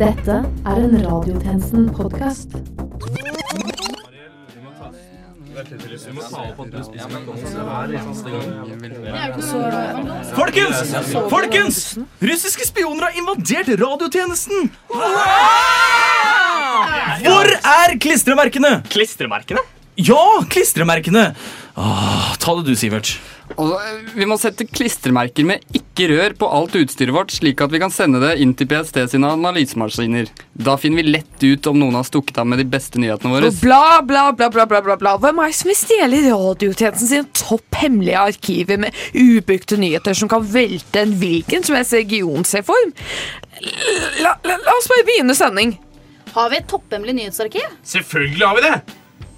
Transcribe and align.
Dette 0.00 0.32
er 0.64 0.78
en 0.80 0.94
Radiotjenesten-podkast. 1.04 2.54
Folkens! 10.38 10.94
Folkens! 11.28 11.80
Russiske 12.30 12.64
spioner 12.70 13.10
har 13.10 13.18
invadert 13.20 13.68
radiotjenesten! 13.82 14.70
Hvor 17.26 17.52
er 17.52 17.92
klistremerkene? 18.00 18.78
Klistremerkene? 18.88 19.66
Ja, 20.00 20.22
klistremerkene! 20.48 21.34
Ah, 21.76 22.32
ta 22.40 22.56
det 22.56 22.70
du, 22.70 22.74
Sivert. 22.78 23.18
Altså, 23.56 23.78
vi 24.14 24.26
må 24.28 24.36
sette 24.40 24.64
klistremerker 24.68 25.46
med 25.46 25.64
'ikke 25.74 26.06
rør' 26.10 26.36
på 26.38 26.48
alt 26.48 26.76
utstyret 26.78 27.12
vårt, 27.14 27.32
slik 27.34 27.60
at 27.60 27.72
vi 27.72 27.80
kan 27.82 27.90
sende 27.90 28.20
det 28.22 28.38
inn 28.40 28.54
til 28.54 28.68
PST 28.70 28.96
sine 29.10 29.32
analysemaskiner. 29.34 30.30
Da 30.56 30.76
finner 30.76 31.02
vi 31.02 31.14
lett 31.16 31.42
ut 31.42 31.66
om 31.66 31.78
noen 31.78 31.98
har 31.98 32.06
stukket 32.06 32.38
av 32.38 32.46
med 32.46 32.58
de 32.62 32.64
beste 32.64 32.98
nyhetene 33.02 33.34
våre. 33.34 33.50
Bla, 33.60 34.00
bla, 34.02 34.32
bla, 34.32 34.48
bla, 34.50 34.66
bla, 34.66 34.80
bla, 34.80 34.96
bla. 34.96 35.16
Hvem 35.18 35.42
er 35.42 35.50
det 35.50 35.58
som 35.58 35.68
vil 35.68 35.80
stjele 35.80 36.22
radiotjenesten 36.30 37.08
sin 37.08 37.28
topp 37.34 37.80
hemmelige 37.82 38.18
arkiver 38.18 38.78
med 38.78 38.94
ubrukte 39.14 39.76
nyheter 39.76 40.14
som 40.14 40.28
kan 40.28 40.46
velte 40.46 41.02
en 41.02 41.14
hvilken 41.20 41.64
som 41.66 41.76
helst 41.76 41.92
regionsreform? 41.98 42.94
La, 44.22 44.36
la, 44.44 44.56
la 44.56 44.78
oss 44.78 44.88
bare 44.88 45.04
begynne 45.04 45.36
sending. 45.36 45.78
Har 46.32 46.50
vi 46.50 46.60
et 46.60 46.68
topphemmelig 46.70 47.14
nyhetsarkiv? 47.18 47.66
Selvfølgelig 47.84 48.46
har 48.46 48.56
vi 48.56 48.68
det! 48.68 48.76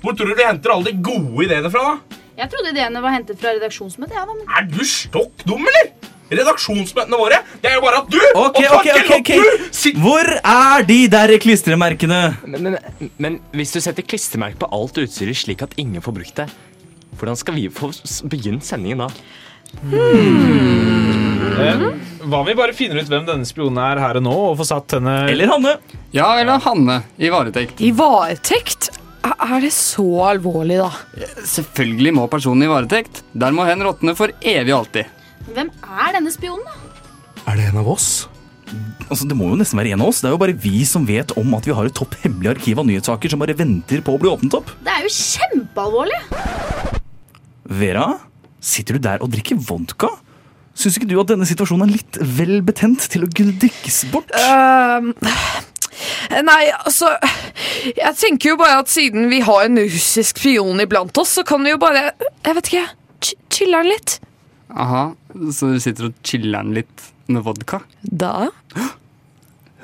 Hvor 0.03 0.17
tror 0.19 0.27
du 0.27 0.35
vi 0.35 0.45
henter 0.45 0.75
alle 0.75 0.91
de 0.91 1.03
gode 1.03 1.47
ideene 1.47 1.71
fra? 1.71 1.95
da? 1.95 2.22
Jeg 2.43 2.51
trodde 2.51 2.73
ideene 2.73 2.99
var 3.05 3.13
hentet 3.15 3.39
fra 3.39 3.53
redaksjonsmøtet. 3.55 4.17
Ja, 4.19 4.25
da, 4.27 4.35
men... 4.35 4.49
Er 4.59 4.65
du 4.67 4.81
stokk 4.89 5.45
dum, 5.47 5.63
eller? 5.63 5.93
Redaksjonsmøtene 6.33 7.19
våre 7.21 7.39
det 7.61 7.69
er 7.69 7.75
jo 7.77 7.83
bare 7.85 7.99
at 8.01 8.07
du 8.09 8.17
okay, 8.17 8.65
og 8.65 8.79
okay. 8.79 9.03
ok. 9.05 9.31
og 9.37 9.43
du 9.85 9.99
Hvor 10.01 10.31
er 10.41 10.87
de 10.89 10.97
der 11.13 11.35
klistremerkene? 11.43 12.21
Men, 12.49 12.65
men, 12.65 13.11
men 13.21 13.37
hvis 13.53 13.75
du 13.77 13.83
setter 13.85 14.07
klistremerke 14.07 14.57
på 14.63 14.71
alt 14.73 14.97
utstyret 15.03 15.39
slik 15.39 15.63
at 15.67 15.77
ingen 15.77 16.03
får 16.03 16.17
brukt 16.17 16.41
det, 16.41 16.49
hvordan 17.21 17.37
skal 17.39 17.59
vi 17.59 17.67
få 17.69 17.93
begynt 18.33 18.65
sendingen 18.65 19.05
da? 19.05 19.11
Eh, 21.53 21.85
Hva 22.25 22.41
om 22.41 22.49
vi 22.49 22.57
bare 22.57 22.75
finner 22.77 23.03
ut 23.03 23.13
hvem 23.13 23.29
denne 23.29 23.47
spionen 23.49 23.79
er 23.85 24.01
her 24.03 24.19
og 24.19 24.27
nå, 24.27 24.35
og 24.51 24.57
får 24.63 24.71
satt 24.73 24.97
henne 24.97 25.15
Eller 25.31 25.53
Hanne? 25.53 25.77
Ja, 26.17 26.33
eller 26.41 26.65
Hanne 26.65 27.03
i 27.21 27.31
varetekt. 27.33 27.85
I 27.85 27.93
varetekt? 27.97 28.91
Er 29.23 29.61
det 29.63 29.73
så 29.75 30.05
alvorlig, 30.27 30.79
da? 30.81 30.91
Selvfølgelig 31.47 32.13
må 32.17 32.25
personen 32.31 32.65
i 32.67 32.71
varetekt. 32.71 33.23
Der 33.39 33.55
må 33.55 33.67
hen 33.69 33.83
råtne 33.85 34.15
for 34.19 34.33
evig 34.41 34.73
og 34.75 34.85
alltid. 34.85 35.11
Hvem 35.53 35.71
er 35.83 36.17
denne 36.17 36.33
spionen, 36.35 36.65
da? 36.67 36.79
Er 37.51 37.59
det 37.59 37.69
en 37.71 37.81
av 37.83 37.91
oss? 37.91 38.09
Altså, 39.11 39.27
Det 39.29 39.37
må 39.37 39.51
jo 39.51 39.59
nesten 39.61 39.79
være 39.79 39.93
en 39.93 40.03
av 40.05 40.09
oss. 40.13 40.23
Det 40.23 40.31
er 40.31 40.35
jo 40.37 40.41
bare 40.41 40.57
vi 40.57 40.83
som 40.89 41.05
vet 41.07 41.35
om 41.39 41.55
at 41.59 41.67
vi 41.69 41.75
har 41.77 41.89
et 41.89 41.95
topp 41.99 42.17
hemmelig 42.23 42.55
arkiv 42.55 42.81
av 42.81 42.89
nyhetssaker 42.89 43.33
som 43.33 43.43
bare 43.43 43.57
venter 43.59 44.03
på 44.05 44.15
å 44.15 44.21
bli 44.23 44.31
åpnet 44.33 44.57
opp. 44.59 44.73
Det 44.83 44.95
er 44.95 45.07
jo 45.07 45.13
kjempealvorlig. 45.13 46.21
Vera, 47.83 48.07
sitter 48.63 48.97
du 48.99 49.05
der 49.07 49.23
og 49.23 49.31
drikker 49.35 49.59
vodka? 49.61 50.09
Syns 50.73 50.97
ikke 50.97 51.11
du 51.11 51.19
at 51.21 51.29
denne 51.29 51.45
situasjonen 51.49 51.85
er 51.85 51.99
litt 51.99 52.17
vel 52.39 52.63
betent 52.65 53.05
til 53.13 53.27
å 53.27 53.31
kunne 53.31 53.53
drikkes 53.61 54.07
bort? 54.13 54.33
Ehm, 54.41 55.13
nei, 56.47 56.71
altså 56.85 57.11
Jeg 57.97 58.15
tenker 58.21 58.53
jo 58.55 58.57
bare 58.61 58.79
at 58.83 58.89
siden 58.93 59.29
vi 59.33 59.41
har 59.45 59.67
en 59.67 59.79
russisk 59.79 60.39
spion 60.43 60.81
iblant 60.81 61.19
oss, 61.21 61.35
så 61.39 61.45
kan 61.47 61.63
vi 61.65 61.75
jo 61.75 61.79
bare 61.83 62.13
Jeg 62.45 62.57
vet 62.59 62.71
ikke. 62.73 62.87
ch- 63.23 63.37
Chiller'n 63.53 63.91
litt. 63.93 64.19
Aha, 64.73 65.03
så 65.53 65.69
du 65.75 65.79
sitter 65.85 66.09
og 66.09 66.15
chiller'n 66.25 66.73
litt 66.75 67.11
med 67.29 67.45
vodka? 67.45 67.83
Da? 68.03 68.49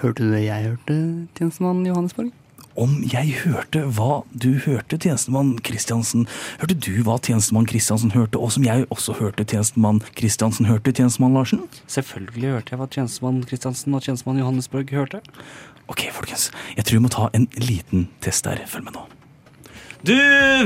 Hørte 0.02 0.22
du 0.24 0.30
det 0.32 0.44
jeg 0.46 0.64
hørte, 0.70 0.94
tjenestemann 1.38 1.84
Johannesborg? 1.86 2.32
Om 2.78 2.92
jeg 3.10 3.32
hørte 3.42 3.80
hva 3.90 4.20
du 4.30 4.52
hørte, 4.62 4.94
tjenestemann 5.02 5.56
Kristiansen, 5.66 6.28
hørte 6.60 6.76
du 6.78 7.00
hva 7.02 7.16
tjenestemann 7.26 7.66
Kristiansen 7.66 8.12
hørte, 8.14 8.38
og 8.38 8.52
som 8.54 8.62
jeg 8.68 8.86
også 8.94 9.16
hørte 9.18 9.42
tjenestemann 9.50 9.98
Kristiansen 10.14 10.68
hørte, 10.70 10.92
tjenestemann 10.94 11.34
Larsen? 11.34 11.64
Selvfølgelig 11.90 12.52
hørte 12.54 12.70
jeg 12.76 12.78
hva 12.78 12.86
tjenestemann 12.94 13.40
Kristiansen 13.50 13.98
og 13.98 14.06
tjenestemann 14.06 14.38
Johannesborg 14.38 14.94
hørte. 14.94 15.20
Ok, 15.88 16.04
folkens, 16.12 16.50
jeg 16.76 16.84
tror 16.84 16.98
vi 16.98 17.04
må 17.06 17.12
ta 17.12 17.30
en 17.36 17.46
liten 17.62 18.08
test 18.24 18.44
der. 18.44 18.60
Følg 18.68 18.88
med 18.88 18.98
nå. 18.98 19.06
Du, 20.06 20.14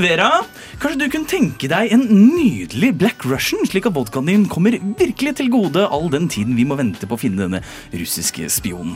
Vera, 0.03 0.43
kanskje 0.77 0.99
du 0.99 1.07
kunne 1.09 1.29
tenke 1.29 1.69
deg 1.71 1.89
en 1.95 2.03
nydelig 2.05 2.91
Black 3.01 3.23
Russian, 3.25 3.63
slik 3.65 3.87
at 3.89 3.95
vodkaen 3.95 4.29
din 4.29 4.43
kommer 4.51 4.75
virkelig 4.99 5.39
til 5.39 5.49
gode 5.53 5.87
all 5.87 6.05
den 6.13 6.27
tiden 6.29 6.53
vi 6.59 6.67
må 6.69 6.77
vente 6.77 7.09
på 7.09 7.17
å 7.17 7.21
finne 7.23 7.47
denne 7.47 7.63
russiske 7.95 8.45
spionen. 8.53 8.93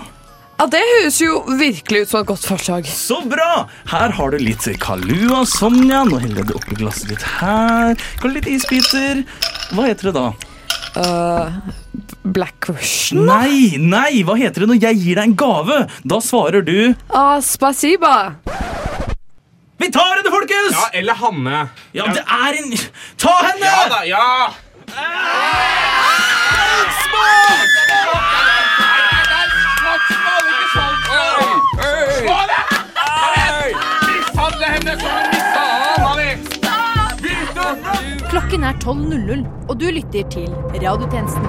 Ja, 0.58 0.66
Det 0.74 0.82
høres 0.82 1.18
jo 1.22 1.42
virkelig 1.58 2.04
ut 2.04 2.12
som 2.12 2.22
et 2.22 2.30
godt 2.30 2.46
forslag. 2.50 2.88
Så 2.90 3.20
bra! 3.30 3.68
Her 3.90 4.14
har 4.18 4.34
du 4.34 4.40
litt 4.42 4.66
Kalua 4.82 5.44
Sonja. 5.46 6.04
Nå 6.06 6.18
heller 6.22 6.42
jeg 6.42 6.50
det 6.50 6.58
oppi 6.58 6.78
glasset 6.80 7.12
ditt 7.14 7.26
her. 7.38 7.94
Kanskje 8.22 8.36
litt 8.40 8.50
isbiter? 8.56 9.22
Hva 9.74 9.86
heter 9.90 10.10
det 10.10 10.16
da? 10.18 10.26
Black 12.24 12.68
Russian? 12.70 13.26
Nei, 13.26 13.78
nei, 13.80 14.22
hva 14.28 14.36
heter 14.40 14.64
det 14.66 14.70
når 14.74 14.82
jeg 14.84 15.00
gir 15.02 15.16
deg 15.20 15.32
en 15.32 15.36
gave? 15.40 15.78
Da 16.06 16.20
svarer 16.24 16.62
du 16.68 16.94
Ah, 17.10 17.40
spasiba. 17.42 18.36
Vi 19.78 19.92
tar 19.94 20.16
henne, 20.18 20.32
folkens! 20.34 20.74
Ja, 20.74 20.88
eller 21.00 21.14
Hanne. 21.20 21.60
Ja, 21.94 22.08
det 22.14 22.24
er 22.26 22.58
en 22.62 22.72
Ta 23.22 23.36
henne! 23.46 23.66
Ja 23.66 23.84
da, 23.94 24.02
ja! 24.10 24.28
Klokken 38.58 38.70
er 38.70 39.38
12.00, 39.38 39.48
og 39.70 39.80
du 39.80 39.86
lytter 39.86 40.30
til 40.30 40.48
Radiotjenesten. 40.82 41.44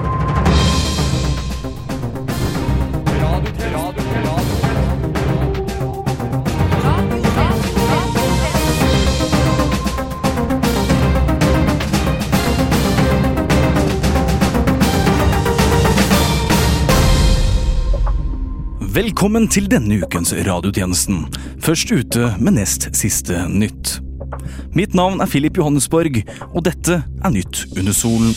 Velkommen 18.93 19.47
til 19.47 19.71
denne 19.71 20.03
ukens 20.03 20.33
radiotjenesten. 20.33 21.25
Først 21.59 21.91
ute 21.91 22.35
med 22.39 22.51
nest 22.51 22.89
siste 22.93 23.47
nytt. 23.49 24.08
Mitt 24.77 24.93
navn 24.93 25.21
er 25.21 25.29
Philip 25.29 25.57
Johannesborg, 25.57 26.21
og 26.53 26.61
dette 26.67 27.01
er 27.01 27.33
Nytt 27.33 27.63
under 27.73 27.95
solen. 27.95 28.35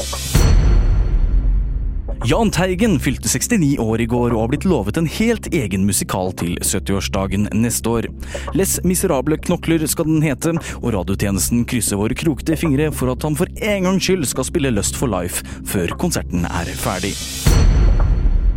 Jahn 2.22 2.52
Teigen 2.54 3.00
fylte 3.02 3.26
69 3.26 3.74
år 3.82 4.00
i 4.04 4.06
går 4.06 4.30
og 4.30 4.44
har 4.44 4.50
blitt 4.52 4.66
lovet 4.70 4.96
en 4.96 5.08
helt 5.10 5.48
egen 5.52 5.84
musikal 5.88 6.30
til 6.38 6.54
70-årsdagen 6.62 7.48
neste 7.58 7.90
år. 7.90 8.08
Les 8.54 8.76
miserable 8.86 9.36
knokler 9.42 9.84
skal 9.90 10.06
den 10.08 10.22
hete, 10.24 10.54
og 10.80 10.92
radiotjenesten 10.94 11.66
krysser 11.68 12.00
våre 12.00 12.16
krokete 12.16 12.56
fingre 12.60 12.92
for 12.94 13.12
at 13.12 13.26
han 13.26 13.36
for 13.36 13.50
en 13.58 13.90
gangs 13.90 14.06
skyld 14.06 14.28
skal 14.30 14.48
spille 14.48 14.72
Lust 14.72 14.96
for 14.96 15.10
life 15.12 15.42
før 15.68 15.92
konserten 15.98 16.46
er 16.46 16.70
ferdig. 16.78 17.12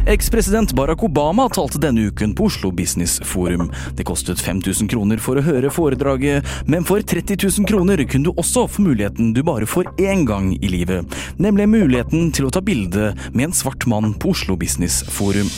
Eks-president 0.07 0.73
Barack 0.73 1.03
Obama 1.03 1.47
talte 1.49 1.79
denne 1.81 2.03
uken 2.11 2.35
på 2.37 2.45
Oslo 2.45 2.69
Business 2.71 3.19
Forum. 3.25 3.71
Det 3.97 4.03
kostet 4.05 4.37
5000 4.39 4.85
kroner 4.91 5.17
for 5.17 5.39
å 5.39 5.41
høre 5.41 5.71
foredraget, 5.73 6.45
men 6.69 6.85
for 6.85 7.01
30 7.01 7.39
000 7.41 7.65
kroner 7.65 8.03
kunne 8.05 8.29
du 8.29 8.37
også 8.37 8.67
få 8.69 8.85
muligheten 8.85 9.31
du 9.33 9.41
bare 9.41 9.65
får 9.65 9.89
én 9.97 10.21
gang 10.29 10.51
i 10.53 10.69
livet, 10.69 11.09
nemlig 11.41 11.65
muligheten 11.71 12.29
til 12.29 12.45
å 12.45 12.51
ta 12.53 12.61
bilde 12.61 13.15
med 13.33 13.47
en 13.47 13.55
svart 13.57 13.87
mann 13.89 14.13
på 14.13 14.35
Oslo 14.35 14.53
Business 14.61 14.99
Forum. 15.09 15.49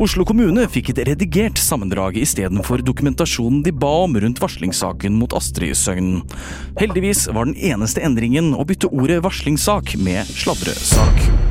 Oslo 0.00 0.24
kommune 0.24 0.64
fikk 0.72 0.94
et 0.94 1.02
redigert 1.10 1.60
sammendrag 1.60 2.16
istedenfor 2.22 2.80
dokumentasjonen 2.86 3.60
de 3.66 3.74
ba 3.76 3.92
om 4.06 4.16
rundt 4.24 4.40
varslingssaken 4.40 5.20
mot 5.20 5.36
Astrid 5.36 5.76
Søgnen. 5.76 6.24
Heldigvis 6.80 7.26
var 7.28 7.50
den 7.50 7.58
eneste 7.74 8.06
endringen 8.08 8.54
å 8.56 8.64
bytte 8.64 8.88
ordet 8.88 9.20
varslingssak 9.26 9.98
med 10.00 10.32
sladresak. 10.32 11.47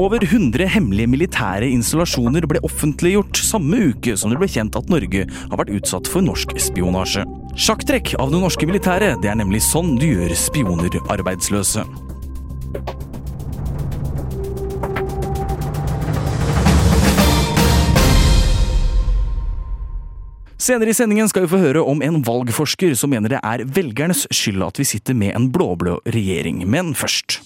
Over 0.00 0.22
100 0.24 0.64
hemmelige 0.72 1.10
militære 1.12 1.66
installasjoner 1.74 2.46
ble 2.48 2.62
offentliggjort 2.64 3.36
samme 3.44 3.76
uke 3.90 4.14
som 4.16 4.32
det 4.32 4.38
ble 4.40 4.46
kjent 4.48 4.78
at 4.78 4.88
Norge 4.88 5.26
har 5.28 5.60
vært 5.60 5.74
utsatt 5.76 6.08
for 6.08 6.24
norsk 6.24 6.54
spionasje. 6.56 7.26
Sjakktrekk 7.52 8.14
av 8.16 8.32
det 8.32 8.40
norske 8.40 8.64
militæret, 8.64 9.20
det 9.20 9.28
er 9.28 9.36
nemlig 9.36 9.60
sånn 9.66 9.98
du 10.00 10.06
gjør 10.08 10.32
spioner 10.32 10.96
arbeidsløse. 11.12 11.84
Senere 20.56 20.94
i 20.94 20.96
sendingen 20.96 21.28
skal 21.28 21.44
vi 21.44 21.52
få 21.52 21.60
høre 21.60 21.84
om 21.84 22.00
en 22.00 22.22
valgforsker 22.24 22.96
som 22.96 23.12
mener 23.12 23.36
det 23.36 23.44
er 23.44 23.68
velgernes 23.68 24.24
skyld 24.32 24.64
at 24.64 24.80
vi 24.80 24.88
sitter 24.94 25.12
med 25.12 25.36
en 25.36 25.52
blå-blå 25.52 26.00
regjering. 26.08 26.64
Men 26.64 26.96
først 26.96 27.42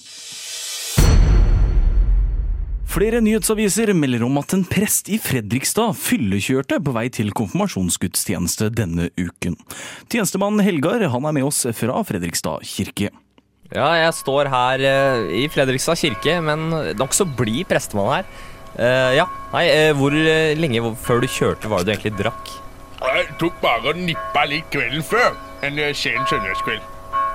Flere 2.94 3.18
nyhetsaviser 3.18 3.90
melder 3.98 4.22
om 4.22 4.36
at 4.38 4.52
en 4.54 4.60
prest 4.70 5.08
i 5.10 5.16
Fredrikstad 5.18 5.96
fyllekjørte 5.98 6.76
på 6.78 6.92
vei 6.94 7.08
til 7.10 7.32
konfirmasjonsgudstjeneste 7.34 8.68
denne 8.70 9.08
uken. 9.18 9.56
Tjenestemann 10.12 10.62
Helgar 10.62 11.02
han 11.10 11.26
er 11.26 11.34
med 11.34 11.48
oss 11.48 11.64
fra 11.74 12.04
Fredrikstad 12.06 12.62
kirke. 12.70 13.10
Ja, 13.74 13.88
jeg 13.98 14.14
står 14.20 14.52
her 14.52 14.86
eh, 14.86 15.26
i 15.40 15.48
Fredrikstad 15.50 15.98
kirke, 15.98 16.38
men 16.38 16.70
nokså 16.94 17.26
blid 17.34 17.66
prestemann 17.72 18.12
her. 18.20 18.32
Uh, 18.78 19.10
ja, 19.18 19.26
nei, 19.50 19.66
uh, 19.74 19.90
hvor 19.98 20.14
lenge 20.58 20.94
før 21.02 21.22
du 21.22 21.30
kjørte 21.30 21.70
var 21.70 21.82
det 21.82 21.90
du 21.90 21.96
egentlig 21.96 22.16
drakk? 22.22 22.56
Jeg 23.02 23.30
tok 23.42 23.58
bare 23.62 23.90
og 23.90 24.02
nippa 24.06 24.46
litt 24.46 24.70
kvelden 24.70 25.02
før. 25.02 25.34
En 25.66 25.82
sen 25.98 26.30
søndagskveld. 26.30 26.93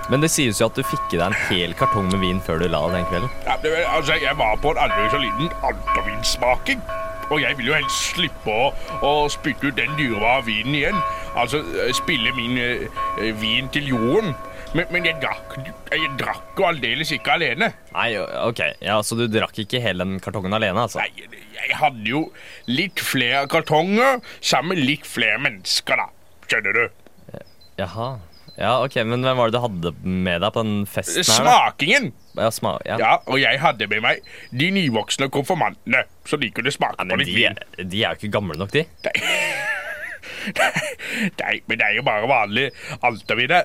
Men 0.10 0.24
det 0.24 0.32
sies 0.34 0.58
jo 0.58 0.70
at 0.70 0.78
du 0.78 0.82
fikk 0.82 1.14
i 1.14 1.20
deg 1.20 1.28
en 1.28 1.38
hel 1.50 1.76
kartong 1.78 2.10
med 2.10 2.24
vin 2.24 2.40
før 2.42 2.64
du 2.64 2.66
la 2.68 2.82
deg 2.88 2.98
den 2.98 3.10
kvelden. 3.12 3.36
Ja, 3.46 3.58
det, 3.62 3.76
altså, 3.86 4.18
jeg 4.18 4.38
var 4.40 4.58
på 4.62 4.74
en 4.74 4.82
aldri 4.86 5.06
så 5.14 5.22
liten 5.22 5.52
altervinsmaking. 5.70 6.82
Og 7.30 7.44
jeg 7.44 7.60
vil 7.60 7.70
jo 7.70 7.76
helst 7.78 8.16
slippe 8.16 8.50
å, 8.50 8.70
å 9.06 9.12
spytte 9.30 9.70
ut 9.70 9.78
den 9.78 9.94
dyrebare 10.00 10.42
vinen 10.48 10.78
igjen. 10.80 11.02
Altså 11.38 11.62
eh, 11.78 11.92
spille 11.94 12.34
min 12.34 12.58
eh, 12.58 12.88
vin 13.38 13.70
til 13.74 13.92
jorden. 13.92 14.34
Men, 14.74 14.90
men 14.94 15.06
jeg 15.06 15.18
drakk 15.22 15.56
jeg 15.90 16.10
drakk 16.18 16.58
jo 16.58 16.66
aldeles 16.68 17.14
ikke 17.14 17.36
alene. 17.38 17.72
Nei, 17.94 18.10
ok, 18.18 18.64
ja, 18.86 19.00
Så 19.06 19.18
du 19.18 19.28
drakk 19.30 19.62
ikke 19.62 19.82
hele 19.82 20.06
den 20.06 20.22
kartongen 20.22 20.54
alene, 20.58 20.88
altså? 20.88 21.02
Nei, 21.02 21.30
jeg 21.58 21.78
hadde 21.78 22.06
jo 22.06 22.24
litt 22.70 23.02
flere 23.02 23.46
kartonger 23.50 24.22
sammen 24.42 24.74
med 24.74 24.86
litt 24.86 25.06
flere 25.10 25.42
mennesker, 25.42 26.02
da. 26.02 26.10
Skjønner 26.50 26.78
du? 26.82 26.86
Jaha. 27.80 28.10
Ja, 28.60 28.84
ok, 28.84 28.96
Men 29.08 29.24
hvem 29.24 29.38
var 29.40 29.48
det 29.50 29.56
du 29.56 29.64
hadde 29.64 29.92
med 30.04 30.42
deg 30.44 30.52
på 30.56 30.64
den 30.66 30.82
festen 30.90 31.24
her? 31.24 31.46
da? 31.46 31.56
Smakingen. 31.56 32.10
Ja, 32.36 32.50
sma 32.52 32.74
ja. 32.86 32.98
Ja, 33.00 33.14
og 33.26 33.40
jeg 33.40 33.60
hadde 33.64 33.88
med 33.92 34.04
meg 34.04 34.20
de 34.52 34.68
nyvoksne 34.76 35.30
konfirmantene, 35.32 36.04
så 36.28 36.38
de 36.40 36.52
kunne 36.56 36.72
smake 36.76 37.00
Nei, 37.00 37.08
på 37.08 37.18
men 37.18 37.26
litt 37.26 37.36
de, 37.36 37.48
vin. 37.48 37.90
de 37.94 38.04
er 38.04 38.14
jo 38.14 38.20
ikke 38.20 38.34
gamle 38.36 38.60
nok, 38.60 38.74
de. 38.76 38.84
Nei, 41.40 41.54
men 41.68 41.80
det 41.80 41.88
er 41.88 41.96
jo 41.98 42.04
bare 42.08 42.28
vanlig 42.30 42.68
altervin. 43.00 43.56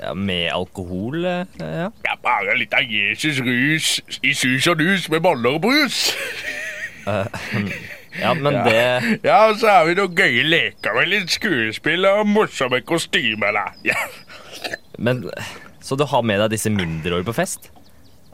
Ja, 0.00 0.12
med 0.14 0.50
alkohol, 0.54 1.24
eh, 1.26 1.44
ja. 1.60 1.88
Ja, 2.06 2.14
bare 2.22 2.54
litt 2.58 2.74
av 2.74 2.86
Jesus 2.86 3.38
rus 3.46 3.96
i 4.26 4.34
sus 4.34 4.66
og 4.70 4.78
dus 4.82 5.08
med 5.12 5.22
boller 5.26 5.58
og 5.58 5.62
brus. 5.66 6.02
Ja, 8.20 8.34
men 8.34 8.58
det 8.66 9.20
Ja, 9.24 9.38
og 9.50 9.58
så 9.60 9.70
har 9.70 9.86
vi 9.88 9.94
noen 9.98 10.14
gøye 10.16 10.44
leker 10.46 10.94
med 10.96 11.08
litt 11.12 11.32
skuespill 11.34 12.06
og 12.10 12.26
morsomme 12.30 12.80
kostymer, 12.86 13.52
da. 13.56 13.66
Ja. 13.86 13.96
Men 14.98 15.24
Så 15.84 15.96
du 15.98 16.04
har 16.08 16.22
med 16.26 16.40
deg 16.40 16.54
disse 16.56 16.70
mindreårige 16.72 17.28
på 17.28 17.34
fest? 17.36 17.70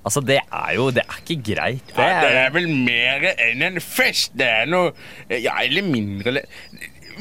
Altså, 0.02 0.20
det 0.26 0.40
er 0.42 0.70
jo 0.74 0.90
Det 0.90 1.02
er 1.06 1.18
ikke 1.22 1.54
greit. 1.54 1.90
Det 1.94 1.98
Ja, 2.02 2.20
det 2.22 2.30
er, 2.30 2.38
er 2.46 2.54
vel 2.54 2.68
mer 2.70 3.26
enn 3.36 3.62
en 3.62 3.80
fest. 3.82 4.32
Det 4.38 4.48
er 4.48 4.70
noe 4.70 4.92
Ja, 5.30 5.58
eller 5.62 5.82
mindre 5.86 6.42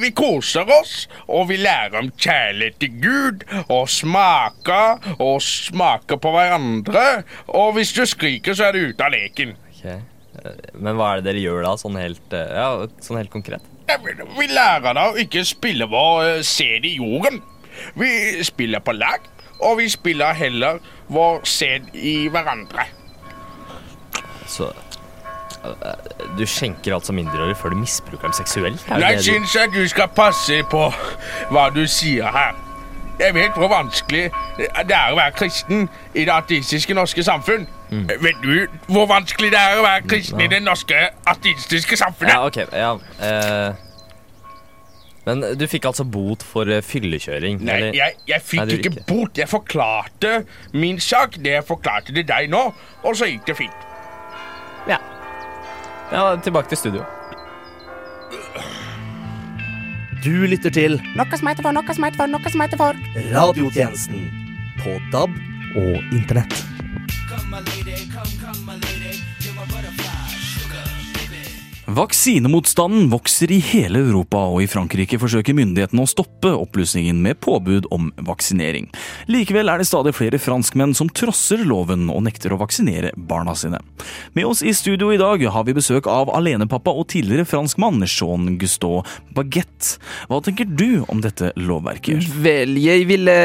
Vi 0.02 0.10
koser 0.16 0.70
oss, 0.72 1.10
og 1.28 1.50
vi 1.50 1.58
lærer 1.60 1.98
om 2.00 2.08
kjærlighet 2.16 2.78
til 2.80 2.94
Gud, 3.04 3.42
og 3.68 3.90
smaker, 3.92 5.02
og 5.20 5.42
smaker 5.44 6.16
på 6.24 6.32
hverandre. 6.32 7.04
Og 7.52 7.74
hvis 7.76 7.92
du 7.98 8.06
skriker, 8.08 8.56
så 8.56 8.70
er 8.70 8.78
du 8.78 8.86
ute 8.88 9.04
av 9.04 9.12
leken. 9.12 9.52
Ok. 9.68 9.84
Men 10.74 10.98
hva 10.98 11.12
er 11.12 11.22
det 11.22 11.32
dere 11.32 11.44
gjør 11.44 11.66
da, 11.66 11.76
sånn 11.78 11.98
helt, 12.00 12.34
eh, 12.34 12.54
ja, 12.58 12.88
sånn 13.04 13.20
helt 13.20 13.32
konkret? 13.34 13.66
Vi 14.38 14.48
lærer 14.48 14.96
da 14.96 15.10
å 15.12 15.18
ikke 15.20 15.44
spille 15.46 15.88
vår 15.92 16.24
eh, 16.28 16.44
sæd 16.48 16.88
i 16.88 16.96
jorden. 16.98 17.42
Vi 18.00 18.44
spiller 18.46 18.82
på 18.84 18.96
lag, 18.96 19.28
og 19.62 19.78
vi 19.82 19.90
spiller 19.92 20.34
heller 20.38 20.80
vår 21.12 21.44
sæd 21.48 21.92
i 21.94 22.16
hverandre. 22.32 22.88
Så 24.50 24.72
eh, 24.72 26.10
Du 26.38 26.46
skjenker 26.48 26.96
altså 26.98 27.14
mindreårige 27.14 27.60
før 27.62 27.76
du 27.76 27.82
misbruker 27.84 28.30
dem 28.30 28.36
seksuelt? 28.36 28.88
Jeg 28.90 29.24
syns 29.28 29.56
at 29.62 29.76
du 29.76 29.84
skal 29.92 30.10
passe 30.16 30.64
på 30.72 30.88
hva 31.52 31.70
du 31.76 31.84
sier 31.88 32.32
her. 32.34 32.58
Jeg 33.22 33.36
vet 33.36 33.54
hvor 33.54 33.70
vanskelig 33.70 34.32
det 34.58 34.96
er 34.98 35.12
å 35.12 35.20
være 35.20 35.36
kristen 35.38 35.86
i 36.16 36.24
det 36.26 36.34
ateistiske 36.34 36.96
norske 36.98 37.24
samfunn. 37.24 37.68
Vet 37.92 38.38
du 38.40 38.68
hvor 38.88 39.08
vanskelig 39.12 39.50
det 39.52 39.60
er 39.60 39.80
å 39.80 39.84
være 39.84 40.04
kristen 40.08 40.40
i 40.40 40.48
det 40.52 40.62
norske 40.64 40.96
ateistiske 41.28 41.98
samfunnet? 42.00 42.32
Ja, 42.32 42.46
ok. 42.48 42.60
Ja, 42.72 42.94
eh, 43.28 43.88
men 45.28 45.44
du 45.60 45.68
fikk 45.70 45.86
altså 45.90 46.06
bot 46.08 46.42
for 46.48 46.70
eh, 46.72 46.82
fyllekjøring? 46.86 47.60
Nei, 47.62 47.76
eller? 47.76 47.98
jeg, 48.00 48.16
jeg 48.32 48.42
fikk 48.48 48.64
Nei, 48.64 48.78
ikke 48.80 48.94
ikke. 48.94 49.04
bot. 49.12 49.38
Jeg 49.38 49.52
forklarte 49.52 50.32
min 50.74 51.02
sak. 51.04 51.36
Det 51.44 51.58
jeg 51.60 51.68
forklarte 51.68 52.16
til 52.16 52.26
deg 52.26 52.50
nå, 52.50 52.64
og 53.04 53.18
så 53.20 53.30
gikk 53.30 53.46
det 53.52 53.58
fint. 53.60 53.88
Ja. 54.90 54.98
ja, 56.10 56.24
tilbake 56.42 56.72
til 56.72 56.80
studio. 56.80 57.06
Du 60.22 60.34
lytter 60.46 60.74
til 60.74 61.00
Noe 61.18 61.38
som 61.38 61.50
heter 61.50 61.66
for, 61.66 61.74
noe 61.74 61.94
som 61.98 62.06
heter 62.06 62.22
for, 62.24 62.30
noe 62.30 62.54
som 62.54 62.66
heter 62.66 62.82
for. 62.82 63.06
Radiotjenesten 63.36 64.28
på 64.82 64.98
DAB 65.14 65.38
og 65.82 66.14
Internett. 66.14 66.71
come, 68.10 68.32
come 68.42 68.71
Vaksinemotstanden 71.92 73.10
vokser 73.10 73.52
i 73.52 73.58
hele 73.60 74.00
Europa, 74.00 74.40
og 74.54 74.62
i 74.64 74.68
Frankrike 74.70 75.18
forsøker 75.20 75.56
myndighetene 75.58 76.06
å 76.06 76.08
stoppe 76.08 76.54
oppblussingen 76.56 77.18
med 77.20 77.42
påbud 77.44 77.90
om 77.92 78.08
vaksinering. 78.24 78.88
Likevel 79.28 79.68
er 79.68 79.82
det 79.82 79.90
stadig 79.90 80.14
flere 80.16 80.40
franskmenn 80.40 80.94
som 80.96 81.10
trosser 81.12 81.66
loven 81.68 82.08
og 82.14 82.24
nekter 82.30 82.56
å 82.56 82.62
vaksinere 82.62 83.12
barna 83.18 83.58
sine. 83.60 83.82
Med 84.38 84.48
oss 84.48 84.64
i 84.64 84.72
studio 84.78 85.12
i 85.12 85.20
dag 85.20 85.44
har 85.52 85.68
vi 85.68 85.76
besøk 85.76 86.08
av 86.08 86.32
alenepappa 86.32 86.96
og 86.96 87.10
tidligere 87.12 87.50
franskmann 87.50 88.00
Jean 88.06 88.56
Gustaud 88.62 89.10
Baguette. 89.36 90.00
Hva 90.32 90.40
tenker 90.46 90.72
du 90.72 91.04
om 91.12 91.20
dette 91.26 91.52
lovverket? 91.60 92.24
Vel, 92.40 92.78
jeg 92.80 93.10
ville 93.12 93.38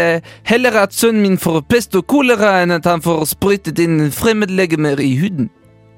heller 0.47 0.83
at 0.85 0.95
sønnen 0.95 1.25
min 1.25 1.41
får 1.41 1.65
pest 1.67 1.99
og 1.99 2.07
kolera 2.07 2.61
enn 2.63 2.79
at 2.79 2.87
han 2.87 3.03
får 3.03 3.27
sprøytet 3.35 3.83
inn 3.83 4.13
fremmedlegemer 4.15 5.03
i 5.03 5.17
huden. 5.19 5.51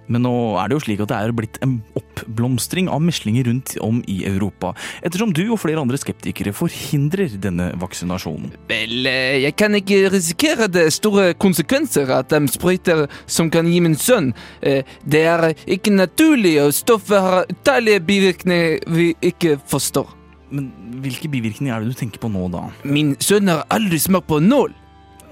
Men 0.09 0.25
nå 0.25 0.35
er 0.61 0.69
det 0.69 0.79
jo 0.79 0.85
slik 0.87 1.03
at 1.05 1.13
det 1.13 1.19
er 1.19 1.35
blitt 1.37 1.59
en 1.65 1.79
oppblomstring 1.99 2.89
av 2.93 3.03
meslinger 3.05 3.49
rundt 3.49 3.75
om 3.85 4.01
i 4.09 4.23
Europa, 4.29 4.73
ettersom 5.05 5.33
du 5.37 5.45
og 5.53 5.61
flere 5.63 5.81
andre 5.83 6.01
skeptikere 6.01 6.55
forhindrer 6.57 7.37
denne 7.41 7.71
vaksinasjonen. 7.81 8.53
Vel, 8.71 9.07
eh, 9.07 9.39
jeg 9.45 9.57
kan 9.61 9.77
ikke 9.79 10.09
risikere 10.15 10.69
det 10.73 10.89
store 10.97 11.33
konsekvenser 11.35 12.11
at 12.15 12.33
de 12.33 12.49
sprøyter 12.49 13.07
som 13.27 13.51
kan 13.53 13.69
gi 13.69 13.81
min 13.85 13.97
sønn. 13.97 14.33
Eh, 14.63 14.83
Det 15.09 15.25
er 15.27 15.55
ikke 15.67 15.91
naturlig, 15.93 16.57
og 16.63 16.73
stoffet 16.73 17.21
har 17.21 17.47
utallige 17.51 18.01
bivirkninger 18.01 18.89
vi 18.89 19.15
ikke 19.23 19.59
forstår. 19.69 20.09
Men 20.51 20.73
hvilke 21.03 21.29
bivirkninger 21.29 21.75
er 21.75 21.81
det 21.85 21.93
du 21.93 21.99
tenker 21.99 22.19
på 22.23 22.31
nå, 22.33 22.49
da? 22.51 22.71
Min 22.85 23.17
sønn 23.21 23.49
har 23.49 23.67
aldri 23.71 23.99
smakt 24.01 24.29
på 24.31 24.41
nål. 24.41 24.73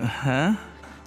Hæ? 0.00 0.57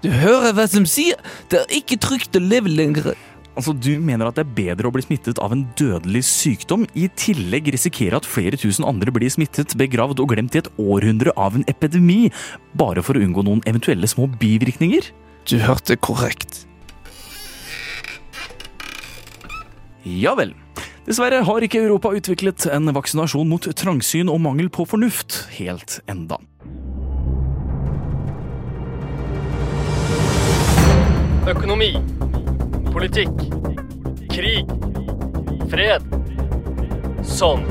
Du 0.01 0.09
hører 0.09 0.53
hva 0.55 0.65
som 0.71 0.85
sier? 0.87 1.19
Det 1.51 1.59
er 1.59 1.73
ikke 1.81 1.97
trygt 1.99 2.37
å 2.37 2.41
leve 2.41 2.71
lenger. 2.71 3.13
Altså, 3.59 3.73
Du 3.75 3.99
mener 3.99 4.29
at 4.29 4.37
det 4.37 4.45
er 4.45 4.53
bedre 4.55 4.87
å 4.87 4.93
bli 4.95 5.03
smittet 5.03 5.39
av 5.43 5.51
en 5.51 5.65
dødelig 5.75 6.21
sykdom, 6.23 6.85
i 6.95 7.09
tillegg 7.19 7.67
risikere 7.75 8.15
at 8.15 8.27
flere 8.27 8.55
tusen 8.55 8.87
andre 8.87 9.11
blir 9.11 9.27
smittet, 9.27 9.75
begravd 9.75 10.21
og 10.23 10.31
glemt 10.31 10.55
i 10.55 10.61
et 10.61 10.69
århundre 10.79 11.33
av 11.35 11.57
en 11.59 11.65
epidemi, 11.67 12.29
bare 12.79 13.03
for 13.03 13.19
å 13.19 13.23
unngå 13.25 13.43
noen 13.43 13.63
eventuelle 13.67 14.07
små 14.07 14.29
bivirkninger? 14.39 15.11
Du 15.43 15.57
hørte 15.59 15.99
korrekt. 15.99 16.63
Ja 20.07 20.37
vel. 20.39 20.55
Dessverre 21.03 21.43
har 21.43 21.67
ikke 21.67 21.83
Europa 21.83 22.13
utviklet 22.15 22.69
en 22.71 22.93
vaksinasjon 22.95 23.51
mot 23.51 23.67
trangsyn 23.75 24.31
og 24.31 24.39
mangel 24.45 24.71
på 24.71 24.87
fornuft 24.87 25.41
helt 25.57 25.99
enda. 26.07 26.39
Økonomi. 31.49 31.97
Politikk. 32.89 33.35
Krig. 34.33 34.65
Fred. 35.69 36.05
Sånn. 37.25 37.61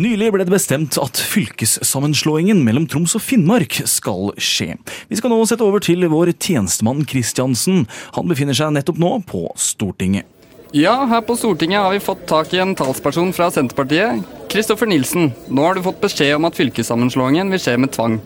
Nylig 0.00 0.30
ble 0.32 0.44
det 0.44 0.52
bestemt 0.52 0.96
at 1.00 1.20
fylkessammenslåingen 1.20 2.60
mellom 2.64 2.86
Troms 2.88 3.16
og 3.16 3.24
Finnmark 3.24 3.80
skal 3.88 4.30
skje. 4.40 4.76
Vi 5.08 5.18
skal 5.18 5.32
nå 5.32 5.40
sette 5.48 5.64
over 5.64 5.80
til 5.84 6.04
vår 6.08 6.34
tjenestemann 6.36 7.06
Kristiansen. 7.08 7.86
Han 8.16 8.28
befinner 8.28 8.56
seg 8.56 8.72
nettopp 8.76 9.00
nå 9.00 9.14
på 9.28 9.46
Stortinget. 9.60 10.28
Ja, 10.76 10.94
her 11.10 11.24
på 11.26 11.34
Stortinget 11.40 11.82
har 11.82 11.96
vi 11.96 12.04
fått 12.04 12.28
tak 12.30 12.52
i 12.54 12.60
en 12.62 12.76
talsperson 12.78 13.32
fra 13.34 13.48
Senterpartiet. 13.50 14.20
Kristoffer 14.52 14.86
Nilsen, 14.86 15.32
nå 15.48 15.64
har 15.64 15.74
du 15.74 15.82
fått 15.88 16.04
beskjed 16.04 16.36
om 16.36 16.46
at 16.46 16.60
fylkessammenslåingen 16.60 17.50
vil 17.50 17.64
skje 17.64 17.74
med 17.80 17.96
tvang. 17.96 18.20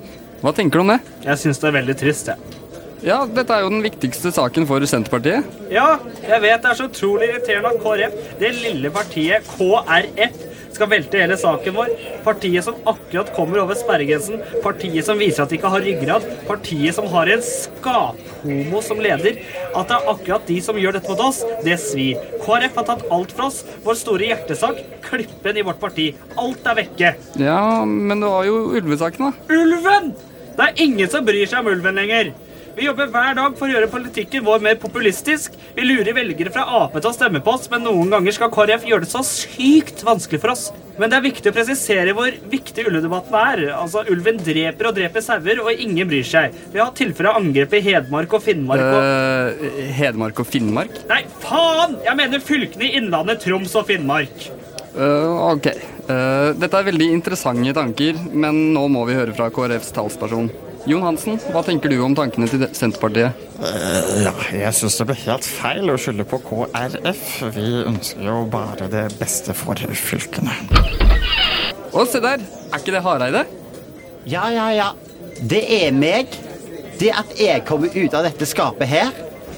Hva 0.45 0.53
tenker 0.53 0.77
du 0.77 0.85
om 0.85 0.93
det? 0.93 1.01
Jeg 1.25 1.41
syns 1.41 1.63
det 1.63 1.71
er 1.71 1.79
veldig 1.79 1.97
trist, 2.03 2.29
jeg. 2.29 2.37
Ja, 2.37 2.64
dette 3.05 3.53
er 3.53 3.65
jo 3.65 3.73
den 3.73 3.85
viktigste 3.85 4.33
saken 4.33 4.65
for 4.69 4.85
Senterpartiet. 4.89 5.45
Ja, 5.73 5.99
jeg 6.25 6.41
vet 6.41 6.65
det 6.65 6.71
er 6.71 6.79
så 6.79 6.89
utrolig 6.89 7.29
irriterende 7.29 7.75
at 7.75 7.83
KrF, 7.85 8.19
det 8.41 8.53
lille 8.63 8.93
partiet 8.95 9.45
KrF, 9.55 10.43
skal 10.75 10.91
velte 10.91 11.21
hele 11.21 11.37
saken 11.39 11.77
vår. 11.77 11.91
Partiet 12.25 12.67
som 12.67 12.79
akkurat 12.91 13.31
kommer 13.37 13.61
over 13.63 13.79
sperregrensen. 13.79 14.41
Partiet 14.65 15.07
som 15.07 15.21
viser 15.21 15.45
at 15.45 15.53
de 15.53 15.59
ikke 15.59 15.71
har 15.71 15.85
ryggrad. 15.85 16.27
Partiet 16.49 16.97
som 16.97 17.07
har 17.13 17.31
en 17.31 17.45
skaphomo 17.47 18.83
som 18.83 19.03
leder. 19.05 19.39
At 19.71 19.93
det 19.93 19.99
er 20.01 20.11
akkurat 20.15 20.49
de 20.51 20.59
som 20.65 20.81
gjør 20.81 20.97
dette 20.99 21.13
mot 21.13 21.23
oss, 21.29 21.43
det 21.63 21.79
svir. 21.83 22.19
KrF 22.43 22.81
har 22.81 22.89
tatt 22.91 23.07
alt 23.15 23.35
fra 23.37 23.51
oss. 23.53 23.63
Vår 23.87 24.01
store 24.01 24.33
hjertesak. 24.33 24.81
Klippen 25.07 25.61
i 25.61 25.67
vårt 25.67 25.79
parti. 25.83 26.09
Alt 26.41 26.67
er 26.67 26.81
vekke. 26.81 27.15
Ja, 27.39 27.61
men 27.85 28.25
du 28.25 28.31
har 28.33 28.49
jo 28.49 28.65
ulvesaken, 28.75 29.31
da. 29.31 29.55
Ulven! 29.55 30.15
Det 30.55 30.69
er 30.69 30.83
ingen 30.85 31.11
som 31.11 31.25
bryr 31.27 31.47
seg 31.51 31.63
om 31.63 31.71
ulven 31.73 31.99
lenger. 31.99 32.35
Vi 32.75 32.89
jobber 32.89 33.07
hver 33.07 33.37
dag 33.39 33.53
for 33.55 33.69
å 33.69 33.71
gjøre 33.71 33.87
politikken 33.87 34.43
vår 34.43 34.63
mer 34.65 34.79
populistisk. 34.83 35.55
Vi 35.77 35.85
lurer 35.87 36.17
velgere 36.17 36.51
fra 36.51 36.65
Ap 36.81 36.97
til 36.97 37.07
å 37.07 37.13
stemme 37.15 37.39
på 37.45 37.53
oss, 37.55 37.69
men 37.71 37.85
noen 37.87 38.11
ganger 38.11 38.35
skal 38.35 38.51
KrF 38.51 38.89
gjøre 38.89 39.05
det 39.05 39.11
så 39.13 39.23
sykt 39.27 40.03
vanskelig 40.03 40.41
for 40.43 40.55
oss. 40.57 40.65
Men 40.99 41.11
det 41.11 41.19
er 41.19 41.25
viktig 41.29 41.51
å 41.51 41.55
presisere 41.55 42.15
hvor 42.19 42.35
viktig 42.51 42.89
ulvedebatten 42.89 43.39
er. 43.39 43.63
Altså, 43.79 44.03
Ulven 44.11 44.43
dreper 44.43 44.91
og 44.91 44.99
dreper 44.99 45.23
sauer, 45.23 45.63
og 45.63 45.85
ingen 45.87 46.11
bryr 46.11 46.27
seg. 46.27 46.59
Vi 46.75 46.83
har 46.83 46.91
tilfeller 46.99 47.31
av 47.31 47.41
angrep 47.45 47.79
i 47.79 47.83
Hedmark 47.87 48.35
og 48.35 48.43
Finnmark 48.43 48.83
og 48.83 48.99
uh, 49.07 49.81
Hedmark 49.95 50.43
og 50.43 50.51
Finnmark? 50.51 50.99
Nei, 51.11 51.23
faen! 51.47 51.99
Jeg 52.03 52.19
mener 52.25 52.43
fylkene 52.43 52.91
i 52.91 52.93
Innlandet, 52.99 53.43
Troms 53.47 53.79
og 53.79 53.87
Finnmark. 53.91 54.51
Uh, 54.99 55.55
ok. 55.55 55.71
Uh, 56.11 56.51
dette 56.59 56.75
er 56.75 56.91
veldig 56.91 57.13
interessante 57.21 57.79
tanker, 57.79 58.19
men 58.35 58.65
nå 58.75 58.89
må 58.91 59.07
vi 59.07 59.19
høre 59.23 59.35
fra 59.35 59.53
KrFs 59.55 59.95
talsperson. 59.95 60.51
Jon 60.85 61.01
Hansen, 61.01 61.39
hva 61.49 61.63
tenker 61.65 61.89
du 61.89 61.97
om 62.05 62.13
tankene 62.17 62.45
til 62.51 62.67
Senterpartiet? 62.77 63.39
Eh, 63.65 64.09
ja, 64.27 64.33
jeg 64.53 64.77
syns 64.77 64.99
det 65.01 65.07
blir 65.09 65.21
helt 65.23 65.47
feil 65.49 65.89
å 65.89 65.97
skylde 65.97 66.27
på 66.29 66.43
KrF. 66.45 67.23
Vi 67.55 67.69
ønsker 67.89 68.27
jo 68.27 68.43
bare 68.53 68.89
det 68.93 69.07
beste 69.17 69.57
for 69.57 69.81
fylkene. 69.81 70.53
Å, 71.89 72.05
se 72.05 72.21
der! 72.21 72.45
Er 72.69 72.83
ikke 72.83 72.93
det 72.93 73.01
Hareide? 73.07 73.45
Ja, 74.29 74.45
ja, 74.53 74.67
ja. 74.77 74.91
Det 75.41 75.63
er 75.79 75.95
meg. 75.97 76.37
Det 77.01 77.15
at 77.17 77.33
jeg 77.41 77.65
kommer 77.69 77.89
ut 77.95 78.17
av 78.19 78.29
dette 78.29 78.47
skapet 78.47 78.91
her, 78.91 79.15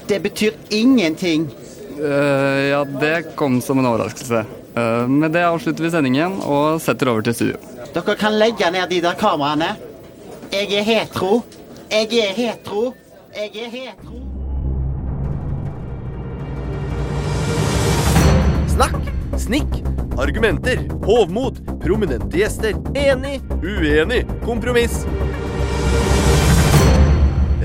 det 0.07 0.21
betyr 0.23 0.55
ingenting. 0.71 1.49
Uh, 1.97 2.69
ja, 2.71 2.79
det 3.01 3.33
kom 3.35 3.59
som 3.65 3.81
en 3.81 3.89
overraskelse. 3.89 4.45
Uh, 4.77 5.03
med 5.11 5.35
det 5.35 5.43
avslutter 5.43 5.83
vi 5.83 5.91
sendingen 5.91 6.39
og 6.45 6.79
setter 6.81 7.11
over 7.11 7.27
til 7.27 7.35
studio. 7.35 7.59
Dere 7.91 8.15
kan 8.15 8.39
legge 8.39 8.71
ned 8.71 8.87
de 8.95 9.03
der 9.03 9.19
kameraene. 9.19 9.73
Jeg 10.51 10.73
er 10.79 10.83
hetero. 10.83 11.43
Jeg 11.91 12.07
er 12.19 12.33
hetero. 12.35 12.93
Jeg 13.35 13.51
er 13.65 13.69
hetero. 13.69 14.19
Snakk, 18.71 18.95
snikk, 19.37 19.81
argumenter, 20.17 20.85
hovmod, 21.03 21.59
prominente 21.83 22.31
gjester, 22.39 22.79
enig, 22.95 23.41
uenig, 23.59 24.23
kompromiss. 24.45 25.03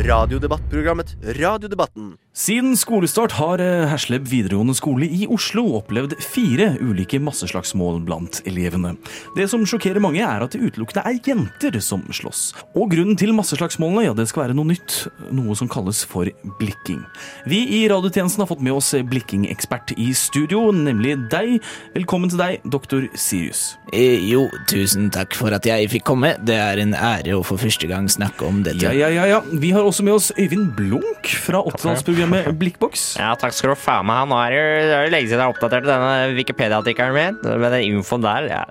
Radiodebattprogrammet 0.03 1.17
Radiodebatten. 1.23 2.17
Siden 2.35 2.73
skolestart 2.81 3.35
har 3.37 3.61
eh, 3.61 3.85
Hersleb 3.91 4.25
videregående 4.27 4.73
skole 4.75 5.05
i 5.05 5.27
Oslo 5.31 5.67
opplevd 5.77 6.15
fire 6.25 6.71
ulike 6.81 7.19
masseslagsmål 7.21 8.01
blant 8.07 8.41
elevene. 8.49 8.95
Det 9.37 9.45
som 9.53 9.67
sjokkerer 9.69 10.01
mange, 10.01 10.25
er 10.25 10.41
at 10.41 10.57
det 10.57 10.63
utelukkende 10.65 11.05
er 11.07 11.19
jenter 11.29 11.77
som 11.85 12.03
slåss. 12.09 12.41
Og 12.73 12.89
grunnen 12.95 13.19
til 13.21 13.35
masseslagsmålene 13.37 14.07
ja, 14.07 14.15
det 14.17 14.27
skal 14.31 14.47
være 14.47 14.57
noe 14.57 14.71
nytt, 14.73 14.97
noe 15.29 15.55
som 15.61 15.69
kalles 15.71 16.01
for 16.09 16.31
blikking. 16.59 17.03
Vi 17.47 17.61
i 17.77 17.83
radiotjenesten 17.93 18.43
har 18.43 18.51
fått 18.51 18.65
med 18.65 18.79
oss 18.79 18.95
blikkingekspert 18.97 19.93
i 20.01 20.09
studio, 20.17 20.65
nemlig 20.73 21.19
deg. 21.31 21.61
Velkommen 21.95 22.33
til 22.33 22.41
deg, 22.41 22.65
doktor 22.65 23.07
Sirius. 23.13 23.77
Eh, 23.93 24.25
jo, 24.33 24.49
tusen 24.73 25.13
takk 25.13 25.37
for 25.37 25.53
at 25.53 25.69
jeg 25.69 25.93
fikk 25.93 26.09
komme. 26.09 26.33
Det 26.41 26.57
er 26.57 26.81
en 26.81 26.97
ære 26.97 27.37
å 27.37 27.45
for 27.47 27.61
første 27.61 27.93
gang 27.93 28.09
snakke 28.11 28.49
om 28.49 28.65
dette. 28.65 28.81
Ja, 28.89 28.97
ja, 28.97 29.13
ja, 29.13 29.29
ja. 29.37 29.45
Vi 29.53 29.77
har 29.77 29.92
også 29.93 30.05
med 30.07 30.17
oss 30.17 30.33
Øyvind 30.41 30.73
Blunk 30.77 31.29
fra 31.45 31.61
åttitallsprogrammet 31.69 32.49
Blikkboks. 32.59 33.07
Ja, 33.21 33.33
takk 33.39 33.55
skal 33.57 33.75
du 33.75 33.79
faen 33.79 34.09
meg 34.09 34.23
ha. 34.23 34.27
Nå 34.29 34.39
er 34.41 34.55
det 34.57 34.61
jo 34.63 35.13
lenge 35.13 35.29
siden 35.29 35.39
jeg 35.39 35.45
har 35.45 35.53
oppdatert 35.53 35.89
denne 35.89 36.13
Wikipedia-artikkelen 36.39 37.17
min. 37.17 37.41
Med 37.61 37.75
den 37.77 37.89
infoen 37.91 38.25
der. 38.25 38.49
Ja. 38.49 38.63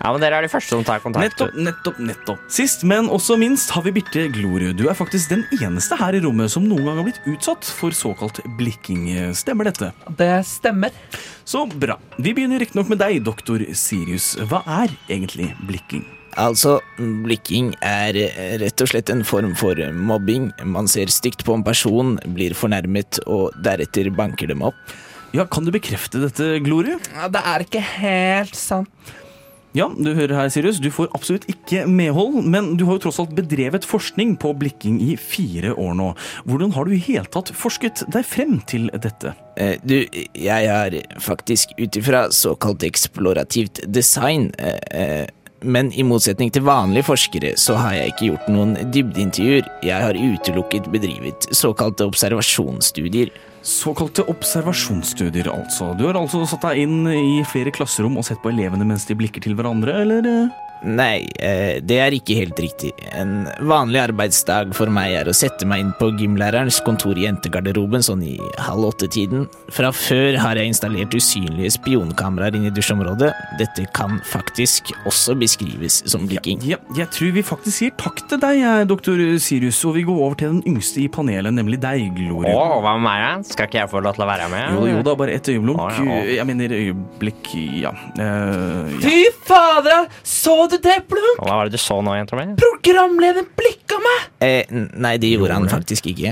ja, 0.00 0.08
men 0.14 0.24
dere 0.24 0.40
er 0.40 0.46
de 0.46 0.50
første 0.52 0.72
som 0.72 0.86
tar 0.86 1.04
kontakt. 1.04 1.26
Nettopp, 1.26 1.58
nettopp, 1.68 2.00
nettopp. 2.08 2.48
Sist, 2.52 2.86
men 2.88 3.10
også 3.12 3.36
minst, 3.40 3.74
har 3.76 3.84
vi 3.84 3.92
Birte 3.98 4.24
Glorud. 4.32 4.72
Du 4.80 4.88
er 4.88 4.96
faktisk 4.96 5.34
den 5.34 5.44
eneste 5.60 6.00
her 6.00 6.16
i 6.16 6.24
rommet 6.24 6.52
som 6.54 6.64
noen 6.68 6.88
gang 6.88 7.02
har 7.02 7.08
blitt 7.10 7.22
utsatt 7.30 7.68
for 7.68 7.94
såkalt 7.96 8.40
blikking. 8.58 9.06
Stemmer 9.36 9.68
dette? 9.68 9.92
Det 10.16 10.32
stemmer. 10.48 10.96
Så 11.44 11.66
bra. 11.68 12.00
Vi 12.16 12.32
begynner 12.32 12.62
riktignok 12.64 12.88
med 12.94 13.04
deg, 13.04 13.20
doktor 13.26 13.60
Sirius. 13.76 14.32
Hva 14.48 14.64
er 14.82 14.96
egentlig 15.12 15.52
blikking? 15.68 16.06
Altså, 16.40 16.78
blikking 16.98 17.72
er 17.84 18.16
eh, 18.18 18.54
rett 18.62 18.82
og 18.82 18.90
slett 18.90 19.10
en 19.12 19.24
form 19.26 19.52
for 19.58 19.78
mobbing. 19.94 20.50
Man 20.66 20.88
ser 20.90 21.12
stygt 21.14 21.44
på 21.46 21.54
en 21.56 21.64
person, 21.66 22.16
blir 22.34 22.56
fornærmet, 22.58 23.20
og 23.30 23.54
deretter 23.64 24.10
banker 24.14 24.50
dem 24.50 24.64
opp. 24.66 24.78
Ja, 25.34 25.44
Kan 25.50 25.66
du 25.66 25.72
bekrefte 25.74 26.20
dette, 26.22 26.56
Glorie? 26.62 26.98
Ja, 27.14 27.28
det 27.32 27.42
er 27.42 27.64
ikke 27.66 27.82
helt 27.82 28.54
sant. 28.58 28.90
Ja, 29.74 29.88
du 29.90 30.12
hører 30.14 30.36
her, 30.38 30.50
Sirius. 30.54 30.76
Du 30.78 30.86
får 30.94 31.08
absolutt 31.18 31.48
ikke 31.50 31.80
medhold, 31.90 32.44
men 32.46 32.76
du 32.78 32.84
har 32.86 32.94
jo 33.00 33.08
tross 33.08 33.16
alt 33.18 33.32
bedrevet 33.34 33.82
forskning 33.82 34.36
på 34.38 34.52
blikking 34.60 35.00
i 35.02 35.16
fire 35.18 35.72
år 35.74 35.96
nå. 35.98 36.12
Hvordan 36.46 36.70
har 36.76 36.86
du 36.86 36.94
i 36.94 37.00
hele 37.02 37.26
tatt 37.34 37.50
forsket 37.58 38.04
deg 38.14 38.22
frem 38.22 38.60
til 38.70 38.86
dette? 38.94 39.32
Eh, 39.58 39.74
Du, 39.82 39.96
jeg 40.38 40.70
har 40.70 40.94
faktisk 41.18 41.74
ut 41.82 41.98
ifra 41.98 42.28
såkalt 42.30 42.86
eksplorativt 42.86 43.82
design 43.90 44.52
eh, 44.62 44.78
eh, 44.94 45.26
men 45.64 45.90
i 45.92 46.04
motsetning 46.06 46.52
til 46.54 46.64
vanlige 46.66 47.08
forskere 47.08 47.54
så 47.60 47.76
har 47.80 47.96
jeg 47.96 48.12
ikke 48.12 48.28
gjort 48.30 48.50
noen 48.52 48.76
dybdeintervjuer. 48.94 49.68
Jeg 49.86 50.06
har 50.06 50.18
utelukket 50.18 50.90
bedrivet 50.92 51.48
såkalte 51.56 52.06
observasjonsstudier. 52.08 53.32
Såkalte 53.64 54.26
observasjonsstudier, 54.28 55.48
altså. 55.48 55.94
Du 55.96 56.04
har 56.08 56.18
altså 56.20 56.44
satt 56.48 56.66
deg 56.68 56.84
inn 56.84 57.08
i 57.08 57.40
flere 57.48 57.72
klasserom 57.74 58.20
og 58.20 58.28
sett 58.28 58.42
på 58.44 58.52
elevene 58.52 58.84
mens 58.88 59.08
de 59.08 59.16
blikker 59.16 59.44
til 59.44 59.56
hverandre, 59.56 59.96
eller? 60.04 60.52
Nei, 60.84 61.24
eh, 61.40 61.80
det 61.80 61.98
er 62.02 62.14
ikke 62.16 62.36
helt 62.36 62.58
riktig. 62.60 62.90
En 63.16 63.46
vanlig 63.64 64.02
arbeidsdag 64.02 64.74
for 64.76 64.90
meg 64.92 65.14
er 65.20 65.30
å 65.30 65.34
sette 65.36 65.66
meg 65.68 65.80
inn 65.80 65.92
på 65.96 66.10
gymlærerens 66.18 66.80
kontor 66.84 67.16
i 67.16 67.24
jentegarderoben 67.24 68.04
sånn 68.04 68.24
i 68.26 68.34
halv 68.60 68.90
åtte-tiden. 68.90 69.46
Fra 69.72 69.92
før 69.96 70.36
har 70.42 70.60
jeg 70.60 70.72
installert 70.74 71.14
usynlige 71.16 71.72
spionkameraer 71.78 72.58
inne 72.58 72.68
i 72.68 72.74
dusjområdet. 72.74 73.32
Dette 73.60 73.86
kan 73.96 74.18
faktisk 74.28 74.92
også 75.08 75.36
beskrives 75.40 76.02
som 76.10 76.26
blikking. 76.28 76.60
Ja, 76.68 76.80
jeg 76.98 77.08
tror 77.16 77.32
vi 77.38 77.46
faktisk 77.46 77.78
sier 77.80 77.96
takk 78.00 78.20
til 78.28 78.42
deg, 78.42 78.64
doktor 78.90 79.20
Sirius, 79.40 79.80
og 79.88 79.96
vi 79.96 80.04
går 80.06 80.20
over 80.20 80.38
til 80.40 80.52
den 80.56 80.62
yngste 80.74 81.04
i 81.04 81.08
panelet, 81.12 81.54
nemlig 81.56 81.80
deg, 81.82 82.10
Gloria. 82.18 82.52
Å, 82.52 82.80
hva 82.84 82.96
med 82.98 83.08
meg? 83.08 83.48
Skal 83.48 83.70
ikke 83.70 83.80
jeg 83.82 83.92
få 83.92 84.04
lov 84.04 84.18
til 84.18 84.26
å 84.26 84.28
være 84.28 84.50
med? 84.52 84.76
Jo 84.76 84.86
jo 84.90 85.02
da, 85.06 85.16
bare 85.18 85.38
et 85.38 85.48
øyeblikk. 85.48 85.80
Å, 85.80 85.88
ja, 85.96 86.04
å. 86.04 86.20
Jeg 86.34 86.48
mener 86.48 86.76
øyeblikk, 86.76 87.50
ja. 87.80 87.94
Uh, 88.18 88.92
ja. 88.92 89.00
Fy 89.00 89.16
fader! 89.48 90.08
Så 90.24 90.63
du 90.70 90.76
det, 90.84 90.98
Blunk? 91.10 91.38
Hva 91.42 91.54
var 91.60 91.64
det 91.68 91.74
du 91.76 91.80
så 91.82 91.96
nå, 92.04 92.10
jenta 92.18 92.34
mi? 92.38 92.44
Programlederen 92.60 93.48
blikka 93.58 93.96
meg! 94.04 94.18
Eh, 94.44 94.62
nei, 94.94 95.14
det 95.22 95.28
gjorde 95.34 95.54
han 95.58 95.66
faktisk 95.70 96.02
ikke. 96.12 96.30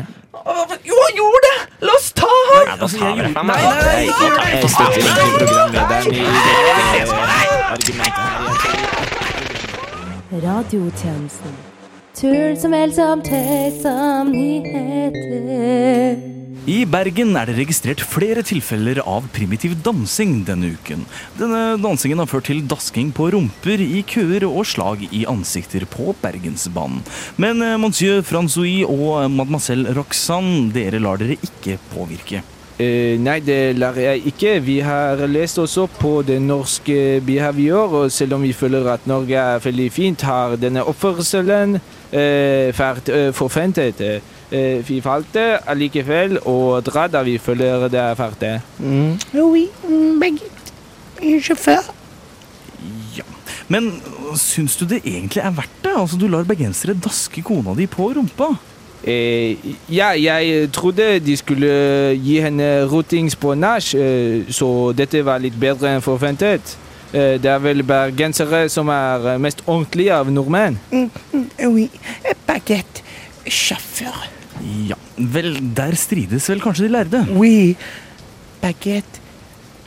Jo, 0.82 0.94
han 0.98 1.14
gjorde 1.18 1.38
det! 1.46 1.56
La 1.86 1.92
oss 1.98 2.08
ta 2.18 2.30
han! 2.50 2.64
Ja, 2.72 2.76
da 2.80 2.86
tar 2.90 3.12
vi 3.18 3.22
ham! 3.36 3.46
Nei, 3.52 3.62
Nei, 3.62 3.68
nei, 3.82 4.06
nei! 4.36 4.50
Jeg 4.58 4.70
støtter 4.72 5.02
ikke 5.06 5.26
programlederen 5.42 6.12
i 6.12 6.14
dette. 6.22 6.32
Radiotjenesten. 10.42 11.54
Tull 12.16 12.56
som 12.60 12.72
helst 12.76 12.96
som 13.00 13.22
tøys 13.24 13.80
som 13.82 14.30
nyheter. 14.32 16.16
I 16.68 16.82
Bergen 16.86 17.32
er 17.34 17.48
det 17.48 17.56
registrert 17.56 18.02
flere 18.04 18.42
tilfeller 18.46 19.00
av 19.08 19.24
primitiv 19.34 19.72
dansing 19.82 20.42
denne 20.46 20.74
uken. 20.76 21.06
Denne 21.38 21.62
dansingen 21.80 22.20
har 22.22 22.28
ført 22.30 22.46
til 22.50 22.60
dasking 22.68 23.10
på 23.16 23.30
rumper 23.34 23.82
i 23.82 24.04
køer 24.06 24.46
og 24.46 24.66
slag 24.68 25.06
i 25.08 25.24
ansikter 25.30 25.86
på 25.90 26.12
Bergensbanen. 26.22 27.00
Men 27.40 27.64
eh, 27.64 27.78
monsieur 27.80 28.22
Francois 28.26 28.84
og 28.86 29.30
mademoiselle 29.32 29.96
Roxanne, 29.96 30.68
dere 30.76 31.00
lar 31.02 31.22
dere 31.22 31.40
ikke 31.40 31.80
påvirke. 31.94 32.44
Eh, 32.82 33.18
nei, 33.20 33.38
det 33.44 33.76
lar 33.76 33.98
jeg 34.00 34.22
ikke. 34.32 34.56
Vi 34.64 34.78
har 34.84 35.20
lest 35.28 35.60
også 35.60 35.86
på 35.98 36.20
det 36.26 36.38
norske 36.42 37.20
Behavior, 37.26 37.92
og 38.02 38.12
selv 38.12 38.38
om 38.38 38.46
vi 38.46 38.52
føler 38.56 38.86
at 38.92 39.06
Norge 39.06 39.36
er 39.38 39.62
veldig 39.62 39.88
fint, 39.92 40.24
har 40.26 40.56
denne 40.60 40.84
oppførselen 40.88 41.76
eh, 41.78 42.72
vært 42.76 43.10
eh, 43.12 43.28
forventet. 43.36 44.00
Eh, 44.52 44.82
vi 44.84 44.98
valgte 45.00 45.58
allikevel 45.66 46.36
og 46.44 46.82
dra 46.84 47.06
da 47.08 47.22
vi 47.24 47.38
føler 47.40 47.86
det 47.88 48.00
er 48.00 48.14
ferdig. 48.18 48.50
Mm. 48.78 49.14
Oui, 49.40 49.68
mm, 49.88 50.20
begge. 50.20 50.50
Sjåfør. 51.40 51.88
Men 53.72 53.86
syns 54.36 54.76
du 54.76 54.84
det 54.90 54.98
egentlig 55.06 55.40
er 55.40 55.54
verdt 55.56 55.78
det? 55.84 55.94
Altså, 55.96 56.18
Du 56.20 56.26
lar 56.28 56.44
bergensere 56.44 56.92
daske 56.98 57.40
kona 57.42 57.72
di 57.78 57.86
på 57.86 58.10
rumpa. 58.12 58.50
Eh, 59.04 59.56
ja, 59.90 60.10
jeg 60.14 60.68
trodde 60.72 61.18
de 61.24 61.36
skulle 61.36 61.70
gi 62.22 62.36
henne 62.44 62.84
rotings 62.90 63.34
på 63.36 63.54
nach, 63.54 63.94
eh, 63.94 64.44
så 64.50 64.92
dette 64.94 65.24
var 65.24 65.40
litt 65.42 65.56
bedre 65.58 65.94
enn 65.94 66.04
forventet. 66.04 66.76
Eh, 67.12 67.38
Det 67.40 67.46
er 67.50 67.58
vel 67.58 67.82
bergensere 67.82 68.68
som 68.68 68.88
er 68.88 69.32
eh, 69.34 69.38
mest 69.38 69.62
ordentlige 69.66 70.14
av 70.14 70.30
nordmenn. 70.30 70.78
Mm, 70.92 71.10
mm, 71.32 71.48
oui, 71.72 71.88
baguette. 72.46 73.02
Sjåfør. 73.48 74.41
Ja, 74.62 74.94
vel, 75.16 75.56
der 75.76 75.96
strides 75.98 76.46
vel 76.50 76.60
kanskje 76.62 76.86
de 76.86 76.92
lærde? 76.94 77.24
Oui, 77.34 77.74
baguette. 78.62 79.20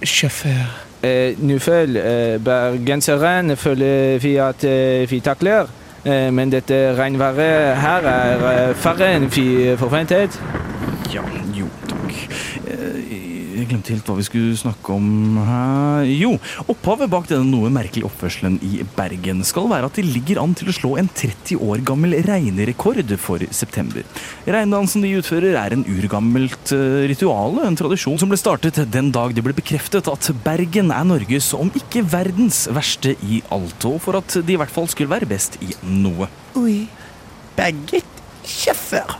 Sjåfør. 0.06 0.66
Eh, 1.06 1.38
Nå 1.40 1.58
føler 1.64 2.02
eh, 2.02 2.36
bergenseren 2.44 3.56
føler 3.58 4.18
vi 4.24 4.36
at 4.42 4.64
eh, 4.68 5.06
vi 5.12 5.20
takler. 5.24 5.70
Eh, 6.06 6.28
men 6.34 6.52
dette 6.54 6.76
regnværet 6.98 7.78
her 7.82 8.10
er 8.12 8.46
eh, 8.52 8.76
færre 8.78 9.08
enn 9.16 9.30
vi 9.34 9.48
forventet. 9.80 10.36
Ja, 11.14 11.24
jo, 11.56 11.70
takk. 11.90 12.14
Eh, 12.68 13.64
Glemte 13.86 13.94
helt 13.94 14.08
hva 14.10 14.18
vi 14.18 14.26
skulle 14.26 14.58
snakke 14.58 14.94
om 14.96 15.38
her. 15.46 16.06
Jo, 16.10 16.32
opphavet 16.72 17.10
bak 17.12 17.28
denne 17.30 17.46
noe 17.46 17.70
merkelige 17.74 18.08
oppførselen 18.08 18.58
i 18.66 18.80
Bergen 18.96 19.44
skal 19.46 19.68
være 19.70 19.90
at 19.90 20.00
de 20.00 20.06
ligger 20.06 20.40
an 20.42 20.56
til 20.58 20.72
å 20.72 20.74
slå 20.74 20.92
en 20.98 21.10
30 21.12 21.62
år 21.62 21.84
gammel 21.86 22.16
regnerekord 22.26 23.14
for 23.22 23.44
september. 23.54 24.02
Regndansen 24.50 25.06
de 25.06 25.14
utfører 25.20 25.58
er 25.60 25.76
en 25.76 25.86
urgammelt 25.86 26.74
ritual, 26.74 27.14
rituale, 27.16 27.68
en 27.68 27.78
tradisjon 27.78 28.18
som 28.22 28.32
ble 28.32 28.40
startet 28.40 28.80
den 28.92 29.12
dag 29.14 29.34
det 29.36 29.44
ble 29.46 29.54
bekreftet 29.56 30.10
at 30.10 30.30
Bergen 30.46 30.92
er 30.94 31.06
Norges, 31.08 31.52
om 31.58 31.70
ikke 31.78 32.04
verdens, 32.10 32.66
verste 32.74 33.14
i 33.26 33.42
alt, 33.54 33.86
og 33.86 34.02
for 34.04 34.18
at 34.20 34.40
de 34.42 34.56
i 34.56 34.60
hvert 34.60 34.74
fall 34.74 34.90
skulle 34.92 35.14
være 35.14 35.30
best 35.30 35.60
i 35.62 35.76
noe. 35.86 36.30
Oi. 36.60 36.86
Berget 37.56 38.26
Sjåfør. 38.46 39.20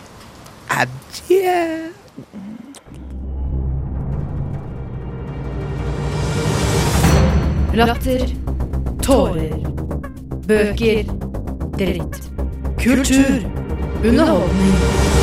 Adjø. 0.74 2.55
Latter. 7.76 8.22
Tårer. 9.04 9.56
Bøker. 10.48 11.04
Dritt. 11.78 12.32
Kultur. 12.80 13.44
Underholdning. 14.04 15.15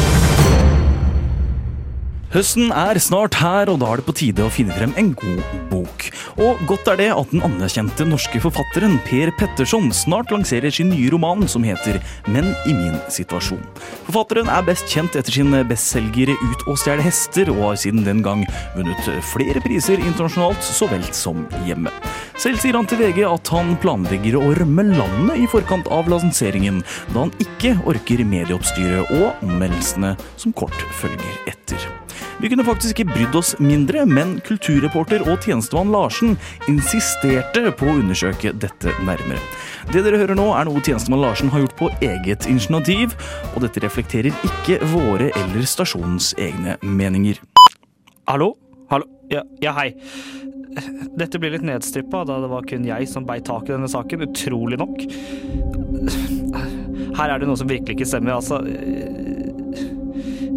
Høsten 2.33 2.71
er 2.73 2.97
snart 2.97 3.35
her, 3.43 3.69
og 3.69 3.83
da 3.83 3.91
er 3.93 4.01
det 4.01 4.07
på 4.07 4.15
tide 4.17 4.45
å 4.47 4.53
finne 4.53 4.73
frem 4.73 4.95
en 4.97 5.11
god 5.21 5.43
bok. 5.69 6.07
Og 6.41 6.63
godt 6.65 6.87
er 6.89 6.97
det 6.97 7.09
at 7.13 7.29
den 7.29 7.43
anerkjente 7.45 8.07
norske 8.09 8.41
forfatteren 8.41 8.95
Per 9.05 9.29
Petterson 9.37 9.91
snart 9.93 10.33
lanserer 10.33 10.73
sin 10.73 10.89
nye 10.95 11.11
roman 11.13 11.45
som 11.45 11.67
heter 11.67 11.99
Menn 12.33 12.55
i 12.65 12.73
min 12.73 12.97
situasjon. 13.13 13.61
Forfatteren 14.07 14.49
er 14.49 14.65
best 14.65 14.89
kjent 14.89 15.19
etter 15.21 15.37
sin 15.37 15.53
bestselger 15.69 16.33
Ut 16.33 16.65
og 16.73 16.81
stjele 16.81 17.05
hester, 17.05 17.53
og 17.53 17.61
har 17.67 17.77
siden 17.83 18.01
den 18.07 18.25
gang 18.25 18.47
vunnet 18.79 19.13
flere 19.29 19.61
priser 19.61 20.01
internasjonalt 20.01 20.65
så 20.65 20.89
vel 20.89 21.05
som 21.13 21.45
hjemme. 21.69 21.93
Selv 22.41 22.63
sier 22.65 22.79
han 22.79 22.89
til 22.89 23.03
VG 23.03 23.27
at 23.29 23.53
han 23.53 23.75
planlegger 23.85 24.39
å 24.41 24.55
rømme 24.57 24.87
landet 24.89 25.45
i 25.45 25.51
forkant 25.53 25.93
av 25.93 26.09
lanseringen, 26.09 26.81
da 27.13 27.27
han 27.27 27.37
ikke 27.45 27.77
orker 27.93 28.25
medieoppstyret 28.25 29.13
og 29.21 29.45
anmeldelsene 29.45 30.17
som 30.41 30.57
kort 30.57 30.81
følger 30.97 31.53
etter. 31.53 31.91
Vi 32.43 32.51
kunne 32.51 32.67
faktisk 32.67 32.97
ikke 32.97 33.13
brydd 33.13 33.37
oss 33.39 33.53
mindre, 33.63 34.05
men 34.09 34.37
kulturreporter 34.47 35.25
og 35.29 35.45
tjenestemann 35.45 35.93
Larsen 35.95 36.37
insisterte 36.71 37.71
på 37.79 37.89
å 37.89 37.97
undersøke 38.01 38.55
dette 38.57 38.95
nærmere. 39.07 39.41
Det 39.93 40.05
dere 40.05 40.21
hører 40.21 40.39
nå, 40.39 40.49
er 40.57 40.69
noe 40.69 40.83
tjenestemann 40.85 41.23
Larsen 41.25 41.53
har 41.53 41.65
gjort 41.65 41.79
på 41.79 41.91
eget 42.05 42.49
initiativ, 42.51 43.17
og 43.55 43.63
dette 43.67 43.83
reflekterer 43.85 44.33
ikke 44.49 44.81
våre 44.93 45.31
eller 45.39 45.67
stasjonens 45.69 46.33
egne 46.41 46.79
meninger. 46.83 47.41
Hallo? 48.31 48.55
Hallo? 48.93 49.09
Ja, 49.33 49.43
ja 49.63 49.73
hei. 49.77 49.93
Dette 51.19 51.39
blir 51.41 51.53
litt 51.53 51.65
nedstrippa, 51.67 52.23
da 52.29 52.39
det 52.41 52.49
var 52.53 52.65
kun 52.69 52.87
jeg 52.89 53.09
som 53.11 53.27
beit 53.29 53.45
tak 53.49 53.69
i 53.69 53.75
denne 53.75 53.91
saken, 53.91 54.25
utrolig 54.29 54.79
nok. 54.81 55.03
Her 57.13 57.35
er 57.35 57.43
det 57.43 57.49
noe 57.49 57.61
som 57.61 57.69
virkelig 57.69 57.99
ikke 57.99 58.09
stemmer, 58.09 58.39
altså. 58.39 58.63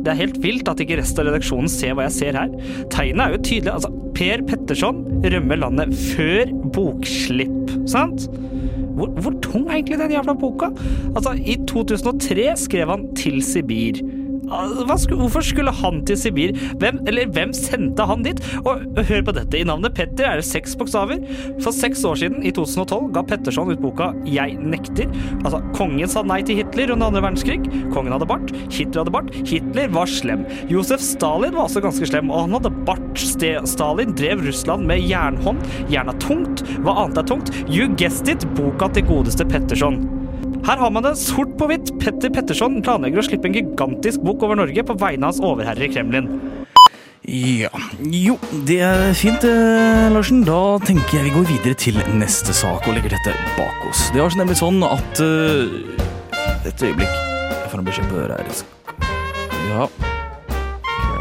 Det 0.05 0.13
er 0.13 0.19
helt 0.19 0.35
vilt 0.43 0.67
at 0.69 0.81
ikke 0.83 0.99
resten 0.99 1.23
av 1.23 1.31
redaksjonen 1.31 1.71
ser 1.71 1.95
hva 1.97 2.05
jeg 2.05 2.15
ser 2.19 2.37
her. 2.37 2.51
Tegnet 2.93 3.23
er 3.25 3.33
jo 3.33 3.39
tydelig. 3.41 3.71
Altså, 3.73 3.89
Per 4.15 4.43
Petterson 4.47 5.01
rømmer 5.25 5.59
landet 5.59 5.95
før 6.13 6.51
bokslipp, 6.75 7.73
sant? 7.89 8.27
Hvor, 8.95 9.09
hvor 9.19 9.33
tung 9.43 9.65
er 9.65 9.79
egentlig 9.79 9.97
den 9.99 10.13
jævla 10.15 10.37
boka? 10.39 10.69
Altså, 11.15 11.33
I 11.35 11.57
2003 11.67 12.45
skrev 12.61 12.93
han 12.93 13.09
Til 13.17 13.41
Sibir. 13.43 13.99
Hva 14.45 14.97
skulle, 14.99 15.23
hvorfor 15.23 15.45
skulle 15.45 15.73
han 15.73 16.01
til 16.07 16.17
Sibir? 16.19 16.53
Hvem, 16.81 17.01
eller 17.09 17.29
hvem 17.33 17.53
sendte 17.55 18.05
han 18.07 18.25
dit? 18.25 18.41
Og 18.63 18.83
hør 19.09 19.23
på 19.25 19.35
dette, 19.35 19.59
i 19.59 19.67
navnet 19.67 19.95
Petter 19.97 20.27
er 20.29 20.41
det 20.41 20.47
seks 20.47 20.75
bokstaver. 20.79 21.21
For 21.63 21.75
seks 21.75 22.03
år 22.07 22.19
siden, 22.21 22.43
i 22.45 22.53
2012, 22.55 23.09
ga 23.15 23.23
Petterson 23.25 23.71
ut 23.71 23.81
boka 23.83 24.11
Jeg 24.29 24.57
nekter. 24.61 25.09
Altså, 25.43 25.61
kongen 25.77 26.11
sa 26.11 26.23
nei 26.25 26.41
til 26.45 26.59
Hitler 26.61 26.93
under 26.95 27.09
andre 27.09 27.23
verdenskrig. 27.25 27.61
Kongen 27.93 28.13
hadde 28.15 28.29
bart. 28.29 28.53
Hitler 28.69 29.03
hadde 29.03 29.15
bart. 29.15 29.33
Hitler 29.45 29.89
var 29.95 30.11
slem. 30.11 30.45
Josef 30.71 31.03
Stalin 31.03 31.55
var 31.55 31.67
også 31.67 31.83
ganske 31.85 32.09
slem, 32.09 32.31
og 32.33 32.45
han 32.45 32.59
hadde 32.59 32.73
bart. 32.87 33.25
Stalin 33.69 34.13
drev 34.17 34.43
Russland 34.45 34.85
med 34.89 35.03
jernhånd. 35.05 35.63
Jern 35.93 36.11
er 36.11 36.21
tungt. 36.23 36.65
Hva 36.85 36.99
annet 37.05 37.23
er 37.23 37.29
tungt? 37.33 37.53
You 37.65 37.89
guessed 37.97 38.29
it, 38.31 38.45
boka 38.57 38.91
til 38.93 39.07
godeste 39.09 39.47
Petterson. 39.49 40.03
Her 40.65 40.79
har 40.81 40.89
man 40.89 41.05
det 41.05 41.13
sort 41.21 41.51
på 41.59 41.67
hvitt. 41.69 41.91
Petter 42.01 42.31
Petterson 42.33 42.79
planlegger 42.85 43.21
å 43.21 43.25
slippe 43.27 43.45
en 43.45 43.53
gigantisk 43.53 44.23
bok 44.25 44.41
over 44.47 44.57
Norge 44.57 44.81
på 44.81 44.95
vegne 44.97 45.27
av 45.27 45.35
hans 45.35 45.41
overherre 45.45 45.85
i 45.85 45.91
Kremlin. 45.93 46.29
Ja, 47.25 47.69
jo, 48.01 48.35
det 48.65 48.79
er 48.85 49.13
fint, 49.17 49.45
eh, 49.45 50.07
Larsen. 50.13 50.43
Da 50.45 50.77
tenker 50.85 51.19
jeg 51.19 51.27
vi 51.27 51.35
går 51.35 51.45
videre 51.49 51.77
til 51.77 51.99
neste 52.17 52.53
sak 52.53 52.87
og 52.87 52.97
legger 52.97 53.13
dette 53.13 53.33
bak 53.57 53.85
oss. 53.89 54.07
Det 54.13 54.21
var 54.21 54.33
nemlig 54.37 54.57
sånn 54.61 54.81
at 54.85 55.21
eh, 55.21 55.93
Et 56.65 56.81
øyeblikk. 56.81 57.13
Jeg 57.13 57.69
får 57.69 57.79
en 57.79 57.85
beskjed 57.85 58.09
på 58.09 58.17
øret 58.23 58.41
her. 58.41 58.65
Ja. 59.69 59.85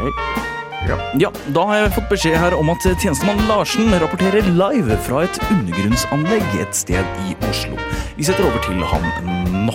Okay. 0.01 0.41
Ja. 0.85 0.97
ja, 1.17 1.29
da 1.53 1.65
har 1.69 1.79
jeg 1.79 1.93
fått 1.95 2.09
beskjed 2.09 2.37
her 2.37 2.53
om 2.57 2.69
at 2.73 2.83
tjenestemann 2.85 3.41
Larsen 3.49 3.93
rapporterer 4.01 4.45
live 4.57 4.97
fra 5.05 5.23
et 5.25 5.39
undergrunnsanlegg 5.49 6.59
et 6.61 6.77
sted 6.77 7.21
i 7.25 7.37
Oslo. 7.49 7.77
Vi 8.15 8.23
setter 8.23 8.45
over 8.47 8.61
til 8.63 8.79
ham 8.79 9.05
nå. 9.65 9.73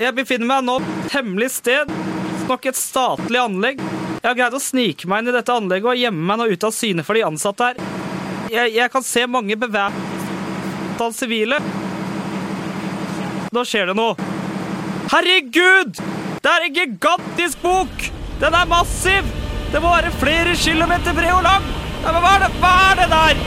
Jeg 0.00 0.12
befinner 0.16 0.48
meg 0.48 0.66
nå 0.66 0.74
på 0.84 0.96
et 1.06 1.14
hemmelig 1.14 1.48
sted. 1.54 1.88
Nok 2.48 2.66
et 2.68 2.76
statlig 2.76 3.40
anlegg. 3.40 3.80
Jeg 4.20 4.26
har 4.26 4.36
greid 4.36 4.56
å 4.56 4.60
snike 4.60 5.08
meg 5.08 5.22
inn 5.22 5.30
i 5.32 5.34
dette 5.38 5.54
anlegget 5.54 5.88
og 5.94 6.00
gjemme 6.00 6.26
meg 6.28 6.40
nå 6.40 6.48
ute 6.50 6.68
av 6.68 6.76
syne 6.76 7.04
for 7.06 7.16
de 7.16 7.24
ansatte 7.24 7.70
her. 7.70 7.80
Jeg, 8.52 8.74
jeg 8.76 8.92
kan 8.92 9.06
se 9.06 9.24
mange 9.30 9.56
bevæpnede 9.56 11.10
sivile. 11.16 11.60
Nå 13.54 13.64
skjer 13.64 13.88
det 13.88 13.96
noe. 13.96 14.30
Herregud! 15.10 16.02
Det 16.40 16.52
er 16.52 16.66
en 16.66 16.76
gigantisk 16.76 17.64
bok! 17.64 18.10
Den 18.42 18.56
er 18.56 18.68
massiv! 18.68 19.28
Det 19.72 19.80
må 19.80 19.92
være 19.94 20.12
flere 20.20 20.52
kilometer 20.58 21.16
bred 21.16 21.32
og 21.32 21.46
lang. 21.48 21.70
Hva 22.04 22.34
er, 22.34 22.44
det, 22.44 22.50
hva 22.60 22.74
er 22.90 23.00
det 23.00 23.08
der? 23.14 23.46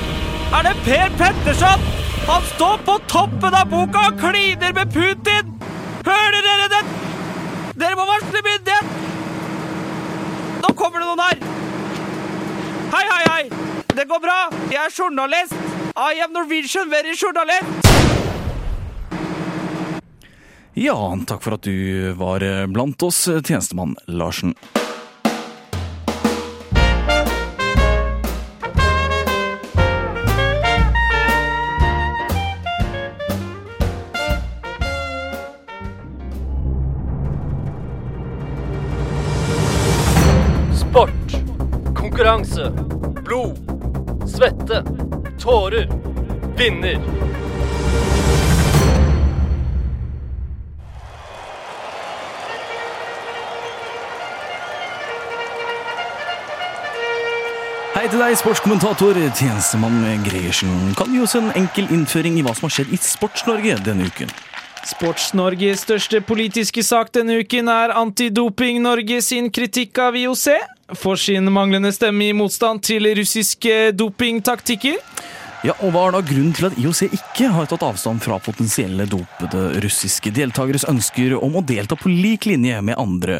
Er 0.54 0.66
det 0.70 0.80
Per 0.88 1.20
Petterson? 1.22 1.92
Han 2.28 2.42
står 2.56 2.78
på 2.78 3.00
toppen 3.08 3.56
av 3.56 3.68
boka 3.70 4.06
og 4.10 4.20
kliner 4.20 4.72
med 4.76 4.94
Putin! 4.94 5.50
Hører 6.08 6.40
dere 6.46 6.70
det? 6.72 6.84
Dere 7.82 7.98
må 8.00 8.06
varsle 8.08 8.44
myndighet! 8.46 8.94
Nå 10.64 10.72
kommer 10.80 11.04
det 11.04 11.10
noen 11.10 11.24
her! 11.26 11.44
Hei, 12.94 13.04
hei, 13.10 13.24
hei! 13.28 13.44
Det 13.94 14.08
går 14.10 14.22
bra. 14.24 14.38
Jeg 14.72 14.80
er 14.86 14.96
journalist. 14.96 15.58
I 15.94 16.24
am 16.24 16.32
Norwegian 16.34 16.90
very 16.90 17.14
journalist. 17.14 17.92
Ja, 20.74 20.96
takk 21.28 21.44
for 21.44 21.60
at 21.60 21.68
du 21.68 22.14
var 22.18 22.42
eh, 22.42 22.64
blant 22.72 23.04
oss, 23.06 23.28
tjenestemann 23.28 23.94
Larsen. 24.08 24.56
Konkurranse. 42.64 43.24
Blod. 43.24 43.58
Svette. 44.28 44.84
Tårer. 45.40 45.90
Vinner. 46.58 47.00
Hei 57.94 58.10
til 58.10 58.20
deg, 58.20 58.36
sportskommentator, 58.36 59.16
tjenestemann 59.38 60.02
Gregersen. 60.26 60.92
Kan 60.98 61.08
du 61.08 61.20
gi 61.20 61.22
oss 61.24 61.36
en 61.40 61.54
enkel 61.56 61.88
innføring 61.94 62.36
i 62.40 62.44
hva 62.44 62.52
som 62.58 62.68
har 62.68 62.74
skjedd 62.76 62.92
i 62.92 63.00
Sports-Norge 63.00 63.78
denne 63.86 64.10
uken? 64.10 64.32
Sports-Norges 64.84 65.86
største 65.86 66.20
politiske 66.28 66.84
sak 66.84 67.14
denne 67.16 67.38
uken 67.40 67.72
er 67.72 67.94
Antidoping 67.96 68.82
Norge 68.84 69.22
sin 69.24 69.48
kritikk 69.54 70.02
av 70.04 70.18
IOC 70.20 70.50
for 70.92 71.20
sin 71.20 71.48
manglende 71.52 71.94
stemme 71.96 72.28
i 72.28 72.36
motstand 72.36 72.84
til 72.84 73.08
russiske 73.18 73.94
dopingtaktikker. 73.96 75.00
Ja, 75.64 75.78
og 75.80 75.94
Hva 75.96 76.08
er 76.10 76.18
da 76.18 76.20
grunnen 76.28 76.52
til 76.58 76.68
at 76.68 76.76
IOC 76.76 77.06
ikke 77.08 77.48
har 77.56 77.70
tatt 77.72 77.86
avstand 77.88 78.20
fra 78.24 78.36
potensielle 78.44 79.08
dopede 79.08 79.80
russiske 79.86 80.34
deltakeres 80.36 80.84
ønsker 80.92 81.38
om 81.40 81.56
å 81.56 81.64
delta 81.64 81.96
på 81.96 82.12
lik 82.12 82.50
linje 82.52 82.82
med 82.84 83.00
andre 83.00 83.40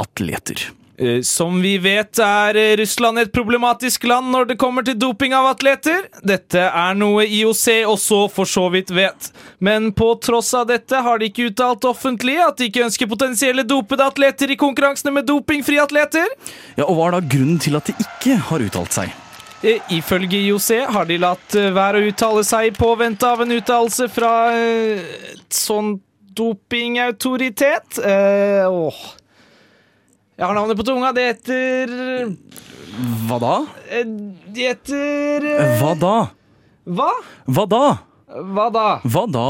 atleter? 0.00 0.70
Eh, 0.98 1.20
Som 1.22 1.60
vi 1.62 1.76
vet 1.78 2.18
er 2.18 2.56
eh, 2.56 2.76
Russland 2.76 3.18
et 3.22 3.30
problematisk 3.32 4.04
land 4.10 4.32
når 4.34 4.48
det 4.50 4.56
kommer 4.58 4.82
til 4.82 4.96
doping 4.98 5.34
av 5.36 5.46
atleter. 5.52 6.08
Dette 6.26 6.64
er 6.66 6.96
noe 6.98 7.22
IOC 7.22 7.84
også 7.86 8.24
for 8.34 8.50
så 8.50 8.64
vidt 8.74 8.90
vet. 8.90 9.30
Men 9.62 9.92
på 9.94 10.10
tross 10.24 10.50
av 10.58 10.66
dette 10.72 10.98
har 11.06 11.20
de 11.22 11.28
ikke 11.30 11.52
uttalt 11.52 11.86
offentlig 11.86 12.34
at 12.42 12.58
de 12.58 12.66
ikke 12.66 12.82
ønsker 12.88 13.10
potensielle 13.10 13.62
dopede 13.62 14.08
atleter 14.10 14.50
i 14.50 14.58
konkurransene 14.58 15.14
med 15.14 15.28
dopingfrie 15.30 15.84
atleter. 15.84 16.26
Ja, 16.74 16.88
og 16.88 16.98
Hva 16.98 17.06
er 17.08 17.18
da 17.20 17.22
grunnen 17.36 17.62
til 17.62 17.78
at 17.78 17.86
de 17.86 17.94
ikke 18.02 18.40
har 18.50 18.66
uttalt 18.66 18.98
seg? 18.98 19.14
Eh, 19.62 19.78
Ifølge 19.94 20.42
IOC 20.48 20.68
har 20.96 21.06
de 21.06 21.20
latt 21.22 21.54
være 21.78 22.02
å 22.02 22.10
uttale 22.10 22.42
seg 22.46 22.72
i 22.72 22.74
påvente 22.74 23.26
av 23.26 23.46
en 23.46 23.54
uttalelse 23.54 24.10
fra 24.10 24.34
et 24.58 25.54
sånn 25.54 25.94
dopingautoritet. 26.38 28.02
Eh, 28.02 28.66
åh. 28.66 29.00
Jeg 30.38 30.46
har 30.46 30.54
navnet 30.54 30.78
på 30.78 30.84
tunga. 30.86 31.10
Det 31.16 31.24
heter 31.32 31.92
Hva 33.28 33.38
da? 33.42 33.54
eh, 33.90 34.04
Det 34.54 34.68
heter 34.72 35.46
eh, 35.54 35.80
Hva 35.82 35.94
da? 35.98 36.14
Hva? 36.88 37.10
Hva 37.50 37.64
da? 37.68 37.82
Hva 38.54 38.68
da? 38.72 38.86
Hva 39.04 39.24
da? 39.32 39.46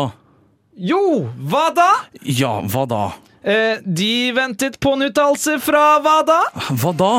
Jo, 0.79 1.01
hva 1.51 1.67
da? 1.75 1.89
Ja, 2.23 2.57
hva 2.71 2.85
da? 2.91 3.03
Eh, 3.43 3.79
de 3.85 4.33
ventet 4.37 4.79
på 4.83 4.93
en 4.97 5.07
uttalelse 5.09 5.59
fra 5.63 5.99
hva 6.03 6.17
da? 6.27 6.41
Hva 6.83 6.93
da? 6.99 7.13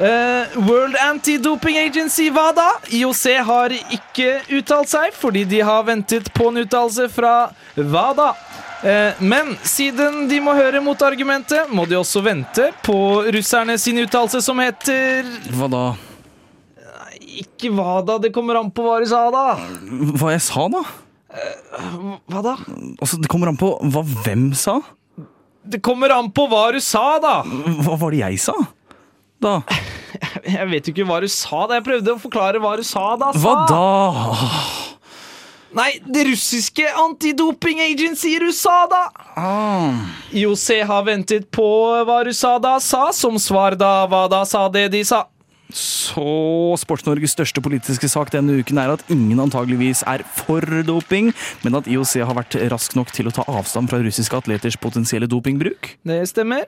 Eh, 0.00 0.46
World 0.56 0.96
Anti-Doping 0.96 1.76
Agency, 1.76 2.30
hva 2.32 2.46
da? 2.56 2.70
IOC 2.88 3.24
har 3.44 3.74
ikke 3.76 4.30
uttalt 4.56 4.88
seg, 4.88 5.12
fordi 5.12 5.42
de 5.44 5.58
har 5.60 5.82
ventet 5.84 6.30
på 6.32 6.46
en 6.48 6.62
uttalelse 6.62 7.04
fra 7.12 7.34
hva 7.76 8.06
da? 8.16 8.30
Uh, 8.80 9.12
men 9.20 9.50
siden 9.60 10.22
de 10.30 10.38
må 10.40 10.54
høre 10.56 10.80
motargumentet, 10.80 11.68
må 11.68 11.84
de 11.84 11.98
også 11.98 12.22
vente 12.24 12.70
på 12.80 12.96
russerne 13.28 13.76
sin 13.76 14.00
uttalelse 14.00 14.40
som 14.40 14.56
heter 14.64 15.28
Hva 15.52 15.68
da? 15.68 15.82
Ikke 17.20 17.68
hva 17.76 17.98
da, 18.00 18.16
det 18.24 18.32
kommer 18.32 18.56
an 18.56 18.72
på 18.72 18.86
hva 18.86 18.96
du 19.04 19.08
sa 19.10 19.26
da. 19.34 19.44
Hva 20.16 20.32
jeg 20.32 20.46
sa, 20.48 20.64
da? 20.72 20.80
Hva 22.24 22.40
da? 22.48 22.56
Altså, 22.96 23.20
Det 23.20 23.28
kommer 23.28 23.52
an 23.52 23.60
på 23.60 23.74
hva 23.84 24.06
hvem 24.24 24.48
sa. 24.56 24.80
Det 25.60 25.84
kommer 25.84 26.16
an 26.16 26.32
på 26.32 26.48
hva 26.48 26.70
du 26.72 26.80
sa, 26.80 27.18
da. 27.20 27.42
Hva 27.84 28.00
var 28.00 28.16
det 28.16 28.24
jeg 28.24 28.40
sa? 28.48 28.56
Da? 29.40 29.60
Jeg 30.44 30.68
vet 30.70 30.86
jo 30.88 30.92
ikke 30.94 31.08
hva 31.08 31.20
du 31.24 31.28
sa 31.32 31.64
da. 31.66 31.78
Jeg 31.78 31.86
prøvde 31.86 32.14
å 32.14 32.20
forklare 32.20 32.60
hva 32.62 32.76
du 32.76 32.84
sa 32.86 33.14
da. 33.20 33.32
Sa. 33.32 33.40
Hva 33.40 33.56
da? 33.70 34.90
Nei, 35.70 36.00
det 36.02 36.24
russiske 36.26 36.82
antidoping 36.98 37.78
agency 37.84 38.32
USA, 38.42 38.88
Ah. 39.38 39.92
IOC 40.34 40.80
har 40.86 41.04
ventet 41.06 41.46
på 41.54 41.66
hva 42.06 42.24
USADA 42.26 42.80
sa, 42.82 43.12
som 43.14 43.38
svar 43.38 43.76
da 43.78 44.06
hva 44.10 44.24
da 44.30 44.42
sa 44.44 44.64
det 44.68 44.88
de 44.90 45.04
sa. 45.06 45.24
Så 45.70 46.24
Sports-Norges 46.82 47.36
største 47.36 47.62
politiske 47.62 48.08
sak 48.10 48.32
denne 48.34 48.56
uken 48.58 48.80
er 48.82 48.96
at 48.96 49.04
ingen 49.14 49.38
antageligvis 49.38 50.02
er 50.10 50.24
for 50.26 50.66
doping, 50.82 51.30
men 51.62 51.78
at 51.78 51.86
IOC 51.86 52.16
har 52.26 52.34
vært 52.34 52.58
rask 52.72 52.96
nok 52.98 53.14
til 53.14 53.30
å 53.30 53.34
ta 53.36 53.46
avstand 53.46 53.92
fra 53.92 54.02
russiske 54.02 54.34
atleters 54.42 54.78
potensielle 54.82 55.30
dopingbruk. 55.30 55.94
Det 56.02 56.18
stemmer. 56.32 56.66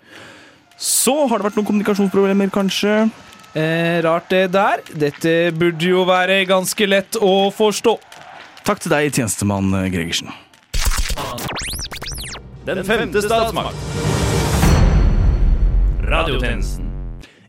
Så 0.83 1.15
har 1.31 1.39
det 1.39 1.47
vært 1.47 1.59
noen 1.61 1.69
kommunikasjonsproblemer, 1.69 2.51
kanskje? 2.51 3.07
Eh, 3.55 4.01
rart 4.03 4.31
det 4.33 4.49
der. 4.51 4.83
Dette 4.91 5.53
burde 5.55 5.93
jo 5.93 6.03
være 6.09 6.41
ganske 6.49 6.89
lett 6.89 7.19
å 7.23 7.53
forstå. 7.55 7.97
Takk 8.67 8.83
til 8.83 8.95
deg, 8.95 9.11
tjenestemann 9.15 9.71
Gregersen. 9.93 10.33
Den 12.67 12.83
femte 12.87 13.23
statsmakt. 13.23 13.79
Radiotjenesten. 16.07 16.92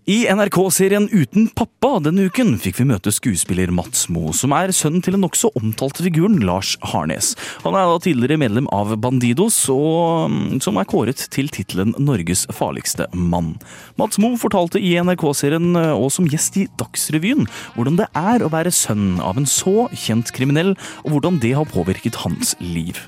I 0.04 0.26
NRK-serien 0.28 1.06
Uten 1.16 1.46
pappa 1.56 1.94
denne 2.04 2.26
uken 2.28 2.58
fikk 2.60 2.82
vi 2.82 2.86
møte 2.90 3.12
skuespiller 3.16 3.70
Mats 3.72 4.10
Mo, 4.12 4.34
som 4.36 4.52
er 4.52 4.74
sønnen 4.76 5.00
til 5.00 5.16
den 5.16 5.22
nokså 5.24 5.48
omtalte 5.56 6.04
figuren 6.04 6.42
Lars 6.44 6.74
Harnes. 6.92 7.30
Han 7.64 7.78
er 7.80 7.88
da 7.88 8.02
tidligere 8.04 8.36
medlem 8.42 8.68
av 8.76 8.92
Bandidos, 9.00 9.62
og 9.72 10.28
mm, 10.28 10.60
som 10.66 10.76
er 10.82 10.90
kåret 10.92 11.24
til 11.32 11.48
tittelen 11.56 11.94
Norges 11.96 12.44
farligste 12.52 13.08
mann. 13.16 13.54
Mats 13.96 14.20
Mo 14.20 14.34
fortalte 14.42 14.82
i 14.84 14.92
NRK-serien 15.00 15.70
og 15.94 16.10
som 16.12 16.28
gjest 16.28 16.60
i 16.60 16.66
Dagsrevyen 16.82 17.48
hvordan 17.78 18.02
det 18.02 18.10
er 18.12 18.44
å 18.44 18.52
være 18.52 18.76
sønn 18.76 19.22
av 19.24 19.40
en 19.40 19.48
så 19.48 19.88
kjent 19.96 20.34
kriminell, 20.36 20.76
og 21.06 21.16
hvordan 21.16 21.40
det 21.40 21.54
har 21.56 21.72
påvirket 21.72 22.20
hans 22.26 22.58
liv. 22.60 23.00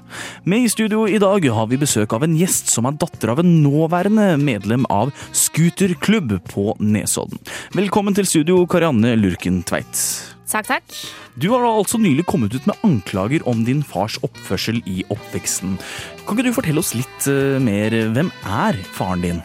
Med 0.47 0.63
i 0.63 0.71
studio 0.71 1.03
i 1.11 1.19
dag 1.19 1.43
har 1.59 1.67
vi 1.67 1.81
besøk 1.83 2.15
av 2.15 2.23
en 2.23 2.39
gjest 2.39 2.71
som 2.71 2.87
er 2.87 2.95
datter 3.03 3.35
av 3.35 3.43
en 3.43 3.53
nåværende 3.67 4.31
medlem 4.39 4.87
av 4.87 5.11
Scooterklubb 5.35 6.37
på 6.55 6.71
Nesodden. 6.93 7.41
Velkommen 7.75 8.15
til 8.17 8.27
studio, 8.29 8.63
Karianne 8.69 9.15
Lurken 9.17 9.63
Tveit. 9.65 9.97
Takk, 10.45 10.67
takk. 10.69 10.97
Du 11.41 11.49
har 11.51 11.65
altså 11.65 11.97
nylig 11.99 12.27
kommet 12.29 12.53
ut 12.55 12.67
med 12.69 12.77
anklager 12.85 13.43
om 13.49 13.65
din 13.67 13.81
fars 13.83 14.19
oppførsel 14.23 14.77
i 14.87 15.01
oppveksten. 15.09 15.75
Kan 16.23 16.37
ikke 16.37 16.47
du 16.47 16.55
fortelle 16.55 16.83
oss 16.83 16.93
litt 16.95 17.27
eh, 17.31 17.57
mer? 17.63 17.95
Hvem 18.15 18.29
er 18.45 18.79
faren 18.95 19.25
din? 19.25 19.41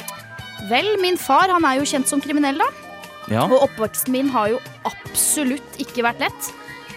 Vel, 0.70 0.92
min 1.02 1.18
far 1.18 1.50
han 1.50 1.66
er 1.66 1.80
jo 1.80 1.88
kjent 1.88 2.10
som 2.10 2.22
kriminell, 2.22 2.60
da. 2.60 2.68
Ja. 3.32 3.46
Og 3.48 3.64
oppveksten 3.64 4.14
min 4.14 4.30
har 4.34 4.52
jo 4.52 4.60
absolutt 4.88 5.80
ikke 5.82 6.04
vært 6.06 6.22
lett. 6.26 6.52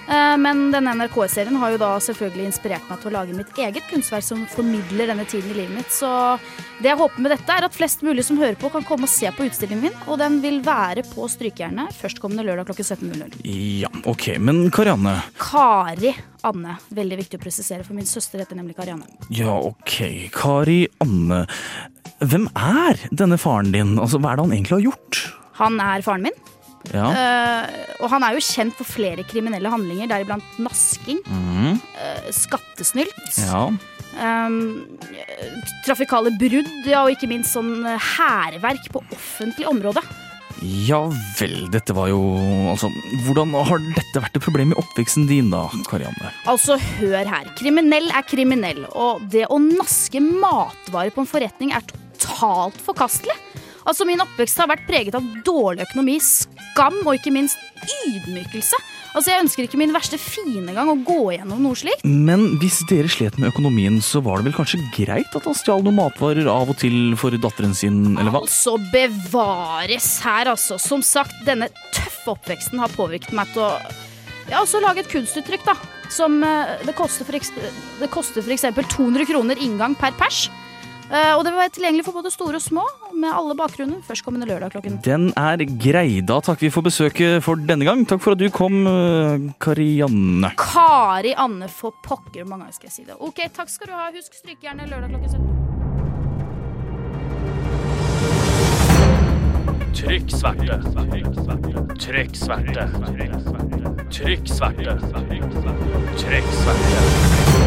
Eh, 0.10 0.38
Men 0.38 0.72
denne 0.74 0.94
NRK-serien 0.98 1.56
har 1.62 1.74
jo 1.74 1.80
da 1.82 1.92
selvfølgelig 2.04 2.48
inspirert 2.50 2.90
meg 2.90 3.00
til 3.02 3.12
å 3.12 3.16
lage 3.18 3.36
mitt 3.38 3.54
eget 3.62 3.86
kunstverk 3.92 4.26
som 4.26 4.44
formidler 4.52 5.12
denne 5.14 5.26
tiden 5.30 5.52
i 5.54 5.58
livet 5.62 5.78
mitt. 5.78 5.92
Så 5.94 6.10
det 6.84 6.92
jeg 6.92 7.00
håper 7.00 7.24
med 7.24 7.32
dette, 7.36 7.56
er 7.56 7.68
at 7.68 7.76
flest 7.78 8.04
mulig 8.04 8.26
som 8.28 8.40
hører 8.42 8.58
på, 8.60 8.72
kan 8.74 8.84
komme 8.88 9.08
og 9.08 9.14
se 9.14 9.32
på 9.32 9.48
utstillingen 9.48 9.86
min. 9.88 9.96
Og 10.12 10.20
den 10.20 10.40
vil 10.44 10.60
være 10.66 11.06
på 11.14 11.28
Strykejernet 11.32 11.96
førstkommende 11.96 12.46
lørdag 12.50 12.68
klokken 12.72 12.90
17.00. 12.90 13.40
Ja, 13.84 13.92
ok, 14.10 14.34
men 14.44 14.66
Karianne 14.74 15.16
Kari 15.40 16.14
Anne. 16.44 16.78
Veldig 16.92 17.22
viktig 17.24 17.40
å 17.40 17.44
presisere, 17.46 17.86
for 17.88 17.96
min 17.96 18.08
søster 18.10 18.42
heter 18.44 18.60
nemlig 18.60 18.76
Karianne. 18.76 19.08
Ja, 19.32 19.56
ok. 19.56 19.96
Kari 20.36 20.82
Anne. 21.04 21.46
Hvem 22.24 22.50
er 22.60 23.00
denne 23.16 23.38
faren 23.40 23.72
din? 23.72 23.96
Altså, 24.00 24.20
Hva 24.20 24.34
er 24.34 24.40
det 24.42 24.46
han 24.50 24.56
egentlig 24.58 24.78
har 24.78 24.86
gjort? 24.92 25.22
Han 25.62 25.80
er 25.84 26.04
faren 26.04 26.28
min. 26.28 26.38
Ja. 26.92 27.06
Uh, 27.14 28.04
og 28.04 28.10
han 28.12 28.24
er 28.28 28.36
jo 28.36 28.44
kjent 28.44 28.76
for 28.76 28.84
flere 28.90 29.24
kriminelle 29.24 29.70
handlinger, 29.72 30.10
deriblant 30.12 30.44
nasking, 30.60 31.22
Mhm. 31.26 31.80
uh, 31.96 32.28
skattesnylt, 32.36 33.38
Ja. 33.40 33.70
um, 34.20 34.58
trafikale 35.86 36.34
brudd, 36.38 36.70
ja, 36.86 37.04
og 37.06 37.12
ikke 37.16 37.30
minst 37.32 37.54
sånn 37.56 37.86
eh, 37.88 37.98
hærverk 38.18 38.86
på 38.92 39.02
offentlig 39.16 39.66
område. 39.70 40.04
Ja 40.64 41.00
vel, 41.40 41.68
dette 41.74 41.92
var 41.98 42.08
jo 42.12 42.20
Altså, 42.72 42.88
hvordan 43.26 43.52
har 43.68 43.80
dette 43.98 44.22
vært 44.22 44.38
et 44.38 44.44
problem 44.46 44.72
i 44.72 44.78
oppveksten 44.80 45.26
din, 45.28 45.50
da, 45.52 45.66
Karianne? 45.90 46.30
Altså, 46.48 46.78
hør 47.00 47.26
her. 47.28 47.50
Kriminell 47.60 48.08
er 48.16 48.24
kriminell, 48.24 48.86
og 48.96 49.26
det 49.34 49.48
å 49.50 49.58
naske 49.60 50.22
matvarer 50.24 51.12
på 51.12 51.20
en 51.26 51.28
forretning 51.30 51.74
er 51.76 51.82
totalt 52.18 52.78
forkastelig. 52.86 53.36
Altså, 53.86 54.06
Min 54.08 54.20
oppvekst 54.24 54.58
har 54.62 54.68
vært 54.72 54.86
preget 54.88 55.16
av 55.16 55.26
dårlig 55.44 55.84
økonomi, 55.90 56.16
skam 56.74 57.00
og 57.06 57.16
ikke 57.18 57.34
minst 57.34 57.60
ydmykelse. 57.84 58.78
Altså, 59.14 59.30
Jeg 59.30 59.44
ønsker 59.44 59.68
ikke 59.68 59.78
min 59.78 59.94
verste 59.94 60.18
fine 60.18 60.74
gang 60.74 60.90
å 60.90 60.98
gå 61.06 61.36
gjennom 61.36 61.62
noe 61.62 61.78
slikt. 61.78 62.02
Men 62.06 62.58
hvis 62.62 62.82
dere 62.90 63.12
slet 63.12 63.38
med 63.38 63.52
økonomien, 63.54 64.00
så 64.02 64.24
var 64.26 64.42
det 64.42 64.50
vel 64.50 64.58
kanskje 64.58 64.82
greit 64.96 65.36
at 65.38 65.46
han 65.46 65.58
stjal 65.58 65.86
noen 65.86 66.00
matvarer 66.00 66.50
av 66.50 66.72
og 66.74 66.80
til 66.82 67.14
for 67.20 67.36
datteren 67.38 67.76
sin, 67.78 68.18
eller 68.18 68.34
hva? 68.34 68.42
Altså 68.42 68.80
bevares 68.94 70.10
her, 70.26 70.50
altså. 70.56 70.80
Som 70.82 71.06
sagt, 71.06 71.36
denne 71.46 71.70
tøffe 71.94 72.34
oppveksten 72.34 72.82
har 72.82 72.94
påvirket 72.98 73.36
meg 73.38 73.54
til 73.54 73.68
å 73.68 73.76
ja, 74.50 74.60
også 74.60 74.82
lage 74.84 75.04
et 75.04 75.12
kunstuttrykk, 75.14 75.68
da. 75.70 75.78
Som 76.14 76.42
eh, 76.46 76.74
det 76.88 76.98
koster 76.98 77.28
for, 77.28 77.38
det 77.38 78.10
koster 78.14 78.44
for 78.44 78.54
eksempel 78.56 78.88
200 78.92 79.30
kroner 79.30 79.62
inngang 79.62 79.96
per 80.00 80.16
pers. 80.18 80.48
Eh, 81.14 81.34
og 81.38 81.44
det 81.46 81.52
vil 81.54 81.60
være 81.62 81.74
tilgjengelig 81.76 82.04
for 82.08 82.18
både 82.18 82.32
store 82.34 82.58
og 82.58 82.64
små, 82.64 82.84
med 83.14 83.30
alle 83.30 83.54
bakgrunner, 83.58 84.00
førstkommende 84.08 84.48
lørdag 84.50 84.74
klokken 84.74 84.96
Den 85.06 85.28
er 85.38 85.62
grei. 85.78 86.22
Da 86.26 86.40
takker 86.42 86.66
vi 86.66 86.72
for 86.74 86.86
besøket 86.86 87.44
for 87.46 87.56
denne 87.70 87.86
gang. 87.86 88.02
Takk 88.10 88.24
for 88.24 88.34
at 88.34 88.42
du 88.42 88.50
kom, 88.50 88.88
eh, 88.88 89.54
Karianne. 89.62 90.56
Kari 90.58 91.36
Anne 91.38 91.70
for 91.70 91.94
pokker. 92.02 92.42
Hvor 92.42 92.50
mange 92.50 92.66
ganger 92.66 92.74
skal 92.74 92.90
jeg 92.90 92.96
si 92.98 93.04
det? 93.06 93.16
Ok, 93.20 93.46
takk 93.54 93.70
skal 93.70 93.88
du 93.88 93.94
ha. 93.94 94.10
Husk 94.16 94.34
strykejernet 94.34 94.90
lørdag 94.90 95.10
klokken 95.14 95.30
17. 95.30 95.64
Trykk 99.94 100.30
sverte. 100.34 100.82
Trykk 102.02 102.36
sverte. 102.36 102.88
Trykk 104.10 104.48
sverte. 104.50 104.98
Trykk 106.18 106.50
sverte. 106.58 107.63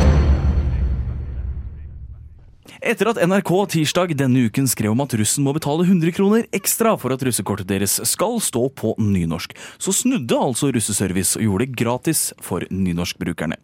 Etter 2.81 3.09
at 3.09 3.21
NRK 3.25 3.51
tirsdag 3.73 4.13
denne 4.19 4.47
uken 4.49 4.67
skrev 4.69 4.93
om 4.93 5.03
at 5.05 5.15
russen 5.17 5.47
må 5.47 5.55
betale 5.57 5.87
100 5.87 6.13
kroner 6.17 6.45
ekstra 6.57 6.93
for 7.01 7.15
at 7.15 7.23
russekortet 7.25 7.69
deres 7.71 7.97
skal 8.09 8.39
stå 8.45 8.67
på 8.77 8.93
nynorsk, 9.01 9.55
så 9.81 9.95
snudde 9.97 10.37
altså 10.37 10.71
Russeservice 10.75 11.39
og 11.39 11.47
gjorde 11.47 11.67
det 11.67 11.79
gratis 11.81 12.27
for 12.43 12.67
nynorskbrukerne. 12.71 13.57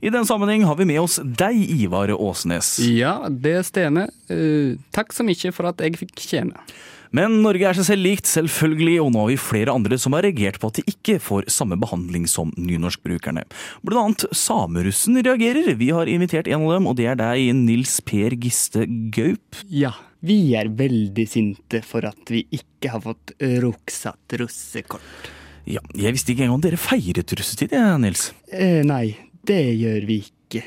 I 0.00 0.12
den 0.14 0.26
sammenheng 0.28 0.64
har 0.68 0.78
vi 0.80 0.88
med 0.88 1.02
oss 1.02 1.18
deg, 1.20 1.60
Ivar 1.76 2.12
Åsnes. 2.14 2.78
Ja, 2.88 3.18
det 3.28 3.60
stemmer. 3.68 4.12
Uh, 4.30 4.80
takk 4.94 5.12
så 5.12 5.26
mye 5.26 5.52
for 5.54 5.70
at 5.70 5.84
jeg 5.84 6.00
fikk 6.00 6.16
komme. 6.24 6.66
Men 7.14 7.36
Norge 7.44 7.68
er 7.68 7.76
seg 7.78 7.86
selv 7.86 8.02
likt, 8.02 8.26
selvfølgelig, 8.26 8.96
og 9.04 9.12
nå 9.14 9.20
har 9.22 9.28
vi 9.30 9.36
flere 9.38 9.74
andre 9.74 9.98
som 10.00 10.16
har 10.16 10.24
reagert 10.26 10.58
på 10.58 10.70
at 10.72 10.80
de 10.80 10.84
ikke 10.90 11.20
får 11.22 11.46
samme 11.52 11.78
behandling 11.78 12.24
som 12.30 12.50
nynorskbrukerne. 12.58 13.44
Blant 13.86 14.24
annet 14.24 14.34
samerussen 14.34 15.20
reagerer. 15.22 15.70
Vi 15.78 15.92
har 15.94 16.10
invitert 16.10 16.50
en 16.50 16.66
av 16.66 16.74
dem, 16.74 16.88
og 16.90 16.98
det 16.98 17.06
er 17.12 17.20
deg, 17.20 17.52
Nils 17.54 18.00
Per 18.02 18.34
Giste 18.42 18.88
Gaup. 19.14 19.62
Ja, 19.70 19.92
vi 20.26 20.56
er 20.58 20.72
veldig 20.74 21.28
sinte 21.30 21.84
for 21.86 22.06
at 22.08 22.34
vi 22.34 22.42
ikke 22.58 22.90
har 22.96 23.04
fått 23.06 23.36
ruksatt 23.62 24.38
russekort. 24.40 25.30
Ja, 25.70 25.80
jeg 25.96 26.16
visste 26.16 26.34
ikke 26.34 26.48
engang 26.48 26.66
dere 26.66 26.80
feiret 26.80 27.30
russetid, 27.38 27.72
jeg, 27.72 28.02
Nils. 28.02 28.32
Eh, 28.50 28.82
nei, 28.84 29.14
det 29.46 29.62
gjør 29.78 30.10
vi 30.10 30.18
ikke. 30.26 30.66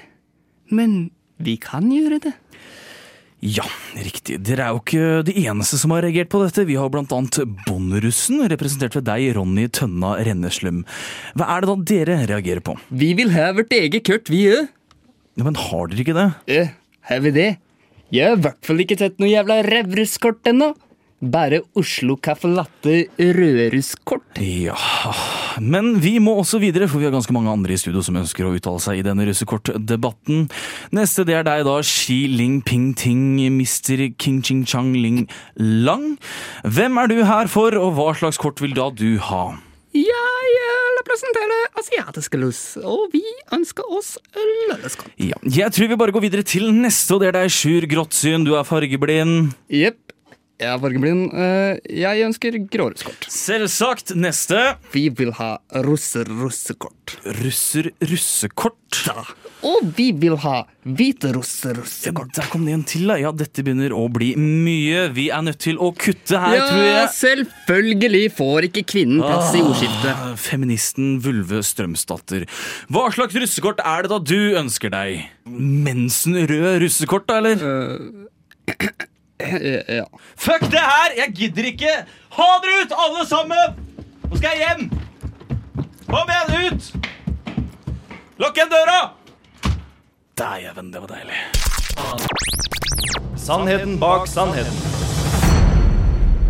Men 0.71 0.99
vi 1.43 1.60
kan 1.62 1.91
gjøre 1.91 2.23
det. 2.23 2.38
Ja, 3.45 3.65
riktig. 3.93 4.39
Dere 4.41 4.65
er 4.65 4.73
jo 4.73 4.80
ikke 4.82 5.19
de 5.28 5.36
eneste 5.43 5.78
som 5.78 5.91
har 5.93 6.02
reagert 6.02 6.32
på 6.34 6.39
dette. 6.41 6.63
Vi 6.65 6.78
har 6.80 6.89
blant 6.89 7.12
annet 7.13 7.38
Bonderussen, 7.67 8.41
representert 8.50 8.97
ved 8.97 9.06
deg, 9.06 9.28
Ronny 9.38 9.67
Tønna 9.69 10.15
Renneslum. 10.26 10.82
Hva 11.38 11.52
er 11.54 11.62
det 11.62 11.69
da 11.69 11.76
dere 11.91 12.17
reagerer 12.34 12.63
på? 12.65 12.73
Vi 12.89 13.12
vil 13.19 13.30
ha 13.36 13.52
vårt 13.54 13.76
eget 13.78 14.08
kort, 14.10 14.32
vi 14.34 14.47
òg. 14.56 14.71
Ja, 15.38 15.45
men 15.45 15.60
har 15.67 15.91
dere 15.91 16.02
ikke 16.02 16.17
det? 16.17 16.28
Ja, 16.50 16.65
har 17.12 17.21
vi 17.21 17.36
det? 17.36 17.50
Jeg 18.10 18.26
har 18.26 18.39
i 18.39 18.43
hvert 18.47 18.65
fall 18.65 18.82
ikke 18.82 18.97
sett 18.97 19.21
noe 19.21 19.30
jævla 19.30 19.60
revruskort 19.67 20.50
ennå. 20.50 20.71
Bare 21.21 21.62
Oslo 21.78 22.17
Caffè 22.21 22.50
Latte 22.50 23.04
Røruskort. 23.17 24.41
Ja, 24.41 24.78
men 25.62 25.98
vi 26.04 26.17
må 26.24 26.36
også 26.39 26.60
videre, 26.62 26.88
for 26.89 27.02
vi 27.02 27.08
har 27.08 27.13
ganske 27.15 27.34
mange 27.36 27.52
andre 27.52 27.76
i 27.76 27.80
studio 27.80 28.04
som 28.06 28.17
ønsker 28.20 28.48
å 28.48 28.54
uttale 28.58 28.82
seg 28.84 29.02
i 29.02 29.06
denne 29.06 29.28
russekortdebatten. 29.30 30.48
Neste 30.96 31.26
det 31.28 31.38
er 31.39 31.48
deg 31.48 31.65
da, 31.67 31.78
Xi 31.86 32.24
Ling 32.32 32.60
Ping 32.65 32.91
Ting, 32.98 33.38
Mr. 33.58 34.08
King 34.17 34.41
Ching 34.46 34.65
Chang 34.67 34.93
Ling 34.96 35.26
Lang. 35.58 36.15
Hvem 36.63 37.00
er 37.02 37.12
du 37.12 37.22
her 37.28 37.52
for, 37.52 37.78
og 37.78 37.96
hva 37.98 38.12
slags 38.17 38.39
kort 38.41 38.62
vil 38.63 38.76
da 38.78 38.89
du 38.93 39.17
ha? 39.30 39.46
Jeg 39.98 40.74
representerer 41.00 41.70
asiatiske 41.80 42.39
lus, 42.39 42.60
og 42.84 43.08
vi 43.13 43.24
ønsker 43.56 43.88
oss 43.93 44.17
lønneskort. 44.36 45.13
Ja, 45.22 45.39
jeg 45.41 45.74
tror 45.74 45.89
vi 45.89 46.00
bare 46.00 46.13
går 46.13 46.28
videre 46.28 46.46
til 46.46 46.70
neste, 46.76 47.15
og 47.15 47.24
det 47.24 47.32
er 47.32 47.39
deg, 47.39 47.54
Sjur 47.54 47.88
Gråtsyn. 47.89 48.46
Du 48.46 48.54
er 48.58 48.67
fargeblind. 48.67 49.56
Jepp. 49.74 50.07
Jeg 50.58 50.72
er 50.74 50.80
fargeblind. 50.82 51.28
Eh, 51.38 51.78
Jeg 52.02 52.24
ønsker 52.26 52.56
gråruskort. 52.74 53.28
Selvsagt. 53.30 54.15
Neste. 54.17 54.58
Vi 54.91 55.04
vil 55.13 55.30
ha 55.38 55.58
russer-russekort. 55.86 57.13
Russer-russekort? 57.43 58.74
Ja. 59.06 59.22
Og 59.67 59.86
vi 59.98 60.08
vil 60.17 60.34
ha 60.41 60.63
hvite-russer-russekort. 60.88 62.32
Der 62.39 62.48
kom 62.50 62.65
det 62.65 62.74
en 62.74 62.84
til. 62.89 63.06
Ja, 63.22 63.30
dette 63.38 63.62
begynner 63.65 63.93
å 63.93 64.08
bli 64.13 64.32
mye. 64.39 65.04
Vi 65.13 65.28
er 65.34 65.43
nødt 65.46 65.60
til 65.62 65.78
å 65.78 65.91
kutte 65.93 66.39
her, 66.41 66.56
ja, 66.58 66.65
tror 66.72 66.86
jeg. 66.88 67.12
selvfølgelig 67.20 68.24
får 68.38 68.67
ikke 68.72 68.84
kvinnen 68.96 69.22
plass 69.22 69.54
i 69.54 69.62
ordskiftet. 69.62 70.10
Ah, 70.13 70.34
Feministen 70.41 71.20
Vulve 71.26 71.62
Strømsdatter. 71.67 72.48
Hva 72.89 73.06
slags 73.13 73.38
russekort 73.38 73.84
er 73.86 74.08
det 74.08 74.13
da 74.15 74.20
du 74.34 74.39
ønsker 74.58 74.89
deg? 74.93 75.28
Mensenrød 75.46 76.82
russekort, 76.82 77.30
da, 77.30 77.38
eller? 77.43 77.62
Ja. 79.39 80.06
Fuck 80.36 80.62
det 80.71 80.80
her! 80.82 81.13
Jeg 81.17 81.34
gidder 81.36 81.63
ikke! 81.71 81.93
Ha 82.38 82.47
dere 82.63 82.86
ut, 82.86 82.95
alle 83.06 83.28
sammen! 83.30 83.78
Nå 84.30 84.39
skal 84.39 84.50
jeg 84.56 84.65
hjem! 84.65 84.89
Kom 86.08 86.32
igjen, 86.32 86.73
ut! 86.73 86.91
Lukk 88.41 88.58
igjen 88.58 88.71
døra! 88.73 89.00
Dæven, 90.38 90.91
det 90.93 91.02
var 91.02 91.13
deilig. 91.15 91.39
Sannheten 93.38 93.97
bak 94.02 94.28
sannheten. 94.30 94.73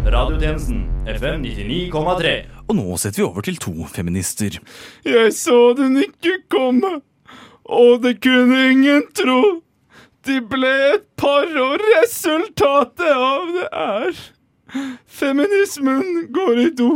Radiotjenesten 0.07 0.81
FM 1.07 1.43
99,3. 1.43 2.33
Og 2.67 2.75
nå 2.75 2.97
setter 2.99 3.21
vi 3.21 3.27
over 3.27 3.43
til 3.47 3.59
to 3.63 3.73
feminister. 3.91 4.59
Jeg 5.07 5.33
så 5.35 5.73
den 5.77 5.99
ikke 6.03 6.37
komme, 6.51 6.99
og 7.63 8.03
det 8.03 8.17
kunne 8.23 8.59
ingen 8.71 9.07
tro. 9.15 9.41
De 10.27 10.41
ble 10.43 10.69
et 10.91 11.03
par, 11.15 11.45
og 11.47 11.79
resultatet 11.93 13.07
av 13.07 13.51
det 13.55 13.67
er 13.71 14.17
Feminismen 15.07 16.25
går 16.35 16.57
i 16.65 16.69
do. 16.75 16.89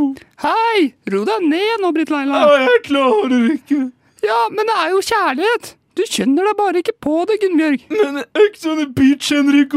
Hei! 0.44 0.90
Ro 1.12 1.22
deg 1.24 1.46
ned 1.48 1.80
nå, 1.80 1.92
Britt 1.96 2.12
Leila. 2.12 2.42
Ja, 2.42 2.58
jeg 2.66 2.82
klarer 2.90 3.46
ikke. 3.54 3.78
Ja, 4.22 4.40
men 4.52 4.68
det 4.68 4.76
er 4.82 4.90
jo 4.92 5.00
kjærlighet. 5.06 5.70
Du 5.96 6.04
skjønner 6.08 6.50
deg 6.50 6.58
bare 6.60 6.82
ikke 6.82 6.94
på 7.04 7.22
det, 7.28 7.38
Gunnbjørg. 7.40 7.86
Men 7.92 8.20
Ex 8.44 8.66
on 8.68 8.82
the 8.82 8.88
Beach 9.00 9.32
Henrik 9.32 9.72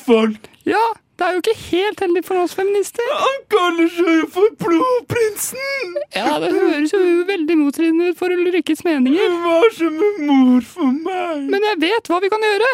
folk. 0.00 0.48
Ja, 0.68 0.82
det 1.16 1.24
er 1.24 1.32
jo 1.32 1.40
ikke 1.40 1.54
helt 1.58 2.00
heldig 2.04 2.22
for 2.26 2.42
oss 2.42 2.54
feminister. 2.56 3.06
Han 3.22 3.38
kaller 3.52 3.86
seg 3.92 4.10
jo 4.10 4.26
for 4.34 4.50
Blodprinsen. 4.60 5.94
Ja, 6.12 6.34
det 6.42 6.50
høres 6.52 6.92
jo 6.92 7.00
veldig 7.30 7.56
motstridende 7.62 8.10
ut 8.12 8.18
for 8.20 8.34
Ulrikkes 8.34 8.84
meninger. 8.84 9.32
Hun 9.32 9.46
var 9.46 9.72
som 9.78 9.96
en 10.10 10.28
mor 10.28 10.66
for 10.68 10.92
meg. 10.92 11.46
Men 11.54 11.64
jeg 11.70 11.80
vet 11.86 12.12
hva 12.12 12.20
vi 12.20 12.32
kan 12.34 12.44
gjøre. 12.44 12.70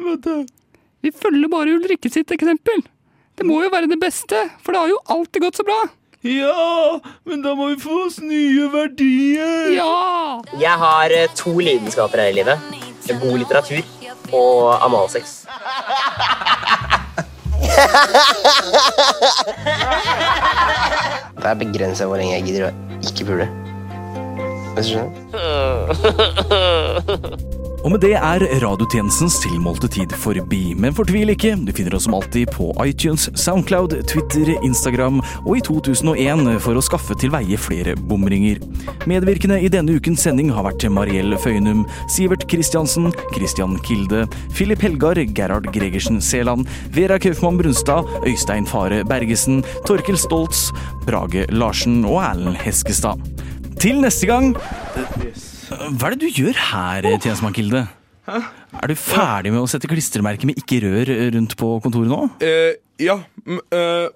Hva 0.00 0.16
da? 0.24 0.38
Vi 1.04 1.12
følger 1.16 1.52
bare 1.52 1.76
Ulrikke 1.76 2.12
sitt 2.12 2.32
eksempel. 2.32 2.80
Det 3.36 3.46
må 3.48 3.60
jo 3.64 3.70
være 3.72 3.88
det 3.92 4.00
beste, 4.00 4.40
for 4.64 4.72
det 4.72 4.80
har 4.80 4.92
jo 4.94 5.00
alltid 5.12 5.44
gått 5.44 5.60
så 5.60 5.64
bra. 5.68 5.78
Ja, 6.24 7.00
men 7.24 7.40
da 7.44 7.54
må 7.56 7.70
vi 7.70 7.78
få 7.80 8.02
oss 8.06 8.18
nye 8.20 8.66
verdier. 8.72 9.70
Ja! 9.72 10.40
Jeg 10.60 10.76
har 10.82 11.12
eh, 11.16 11.30
to 11.36 11.54
lidenskaper 11.60 12.20
her 12.24 12.32
i 12.32 12.36
livet. 12.40 12.76
God 13.10 13.40
litteratur 13.40 13.80
og 14.36 14.84
analsex. 14.84 15.40
Det 21.40 21.48
er 21.48 21.54
begrensa 21.60 22.04
hvor 22.08 22.16
lenge 22.20 22.34
jeg 22.36 22.44
gidder 22.48 22.62
å 22.68 22.72
ikke 23.06 23.24
pule. 23.30 23.46
Hvis 24.76 24.86
du 24.86 24.92
skjønner? 24.96 25.10
Og 27.80 27.94
med 27.94 28.02
det 28.04 28.12
er 28.12 28.42
radiotjenestens 28.60 29.38
tilmålte 29.40 29.88
tid 29.88 30.12
forbi. 30.20 30.74
Men 30.76 30.92
fortvil 30.96 31.32
ikke, 31.32 31.54
du 31.64 31.72
finner 31.72 31.94
oss 31.96 32.04
som 32.04 32.16
alltid 32.18 32.50
på 32.52 32.68
iTunes, 32.84 33.30
Soundcloud, 33.40 33.94
Twitter, 34.10 34.52
Instagram 34.66 35.20
og 35.46 35.54
i 35.56 35.62
2001 35.64 36.60
for 36.60 36.76
å 36.76 36.84
skaffe 36.84 37.16
til 37.20 37.32
veie 37.32 37.56
flere 37.60 37.94
bomringer. 37.96 38.60
Medvirkende 39.08 39.56
i 39.64 39.70
denne 39.72 39.96
ukens 39.96 40.26
sending 40.26 40.52
har 40.52 40.66
vært 40.68 40.84
Mariell 40.92 41.36
Føynum, 41.40 41.86
Sivert 42.12 42.44
Kristiansen, 42.52 43.08
Christian 43.32 43.78
Kilde, 43.86 44.26
Filip 44.56 44.84
Helgar, 44.84 45.20
Gerhard 45.36 45.70
Gregersen 45.72 46.20
Seland, 46.24 46.68
Vera 46.92 47.16
Kaufmann 47.22 47.60
Brunstad, 47.60 48.08
Øystein 48.28 48.68
Fare 48.68 49.00
Bergesen, 49.08 49.64
Torkel 49.88 50.20
Stoltz, 50.20 50.68
Brage 51.08 51.46
Larsen 51.48 52.04
og 52.04 52.20
Erlend 52.26 52.60
Heskestad. 52.60 53.24
Til 53.80 54.02
neste 54.04 54.28
gang 54.28 54.52
Hva 55.70 56.10
er 56.10 56.16
det 56.16 56.26
du 56.26 56.42
gjør 56.42 56.56
her, 56.70 57.06
tjenestemann 57.22 57.54
Kilde? 57.54 57.86
Er 58.30 58.90
du 58.90 58.94
ferdig 58.98 59.50
med 59.54 59.62
å 59.62 59.68
sette 59.70 59.88
klistremerker 59.90 60.46
med 60.48 60.58
'ikke 60.58 60.80
rør' 60.84 61.12
rundt 61.34 61.56
på 61.58 61.70
kontoret 61.82 62.10
nå? 62.10 62.20
Uh, 62.42 62.74
ja. 63.00 63.16
eh, 63.48 64.06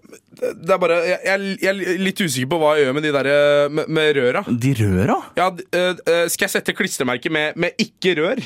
det 0.61 0.75
er 0.75 0.81
bare 0.81 0.99
jeg, 1.09 1.19
jeg, 1.25 1.57
jeg 1.63 1.71
er 1.73 2.03
litt 2.03 2.21
usikker 2.21 2.51
på 2.53 2.59
hva 2.61 2.75
jeg 2.77 2.87
gjør 2.87 2.97
med 2.99 3.07
de 3.07 3.13
der 3.17 3.31
eh, 3.33 3.71
med, 3.73 3.89
med 3.89 4.11
røra. 4.19 4.45
De 4.45 4.75
røra? 4.79 5.19
Ja, 5.39 5.49
uh, 5.51 6.27
skal 6.29 6.47
jeg 6.47 6.55
sette 6.59 6.77
klistremerker 6.77 7.33
med, 7.35 7.59
med 7.59 7.75
'ikke 7.81 8.19
rør'? 8.21 8.45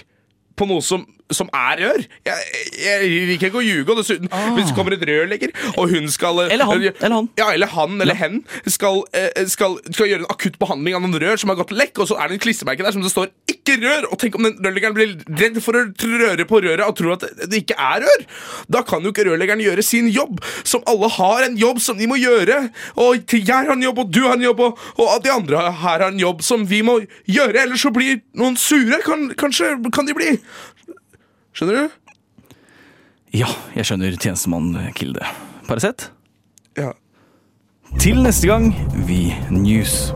På 0.59 0.67
noe 0.67 0.83
som, 0.83 1.05
som 1.35 1.51
er 1.55 1.83
rør? 1.83 2.05
Jeg, 2.27 3.09
liker 3.29 3.51
ikke 3.51 3.61
å 3.61 3.65
ljuge. 3.65 3.87
Og 3.93 4.01
dessuten, 4.01 4.31
hvis 4.57 4.71
det 4.71 4.77
kommer 4.77 4.97
et 4.97 5.05
rørlegger, 5.09 5.53
og 5.77 5.93
hun 5.93 6.09
skal 6.13 6.45
eh, 6.45 6.55
Eller 6.57 6.69
han, 6.69 6.85
eller 6.89 7.17
han. 7.17 7.31
Ja, 7.41 7.51
eller 7.53 7.73
han 7.73 8.01
eller 8.05 8.19
hen 8.19 8.41
skal, 8.67 9.03
eh, 9.17 9.45
skal, 9.51 9.79
skal 9.91 10.11
gjøre 10.11 10.25
en 10.25 10.33
akutt 10.33 10.59
behandling 10.61 10.97
av 10.99 11.05
noen 11.05 11.19
rør 11.23 11.41
som 11.41 11.53
har 11.53 11.61
gått 11.61 11.75
lekk, 11.77 12.03
og 12.03 12.11
så 12.11 12.19
er 12.19 12.31
det 12.31 12.39
en 12.39 12.45
klistremerke 12.47 12.87
der 12.87 12.97
som 12.97 13.05
det 13.05 13.13
står 13.13 13.31
'ikke 13.49 13.79
rør'. 13.83 14.09
Og 14.13 14.19
tenk 14.21 14.39
om 14.39 14.47
den 14.49 14.57
rørleggeren 14.65 14.97
blir 14.97 15.17
redd 15.41 15.61
for 15.65 15.77
å 15.77 15.85
røre 15.89 16.49
på 16.49 16.63
røret 16.65 16.87
og 16.87 16.97
tror 16.97 17.17
at 17.19 17.27
det 17.49 17.65
ikke 17.65 17.77
er 17.77 18.07
rør. 18.07 18.27
Da 18.71 18.83
kan 18.83 19.03
jo 19.03 19.13
ikke 19.13 19.29
rørleggeren 19.29 19.65
gjøre 19.65 19.85
sin 19.85 20.09
jobb, 20.09 20.41
som 20.65 20.85
alle 20.87 21.09
har 21.19 21.45
en 21.45 21.57
jobb 21.57 21.81
som 21.81 21.99
de 21.99 22.09
må 22.09 22.17
gjøre. 22.17 22.71
Og 22.97 23.29
jeg 23.33 23.47
har 23.47 23.73
en 23.73 23.83
jobb, 23.83 23.99
og 23.99 24.13
du 24.13 24.23
har 24.27 24.37
en 24.37 24.49
jobb, 24.49 24.61
og, 24.61 24.79
og 24.99 25.23
de 25.25 25.33
andre 25.33 25.61
her 25.69 25.99
har 25.99 26.09
en 26.09 26.19
jobb 26.21 26.43
som 26.43 26.65
vi 26.69 26.83
må 26.83 27.01
gjøre, 27.29 27.63
ellers 27.63 27.85
så 27.85 27.93
blir 27.95 28.21
noen 28.39 28.57
sure. 28.61 29.01
Kan, 29.05 29.31
kanskje 29.39 29.77
kan 29.95 30.09
de 30.09 30.17
bli. 30.17 30.35
Skjønner 31.59 31.89
du? 31.89 32.13
Ja, 33.35 33.49
jeg 33.75 33.89
skjønner 33.89 34.15
tjenestemann 34.15 34.77
Kilde. 34.95 35.27
Paracet? 35.67 36.05
Ja. 36.79 36.93
Til 37.99 38.21
neste 38.23 38.47
gang, 38.47 38.69
vi 39.09 39.33
news. 39.51 40.13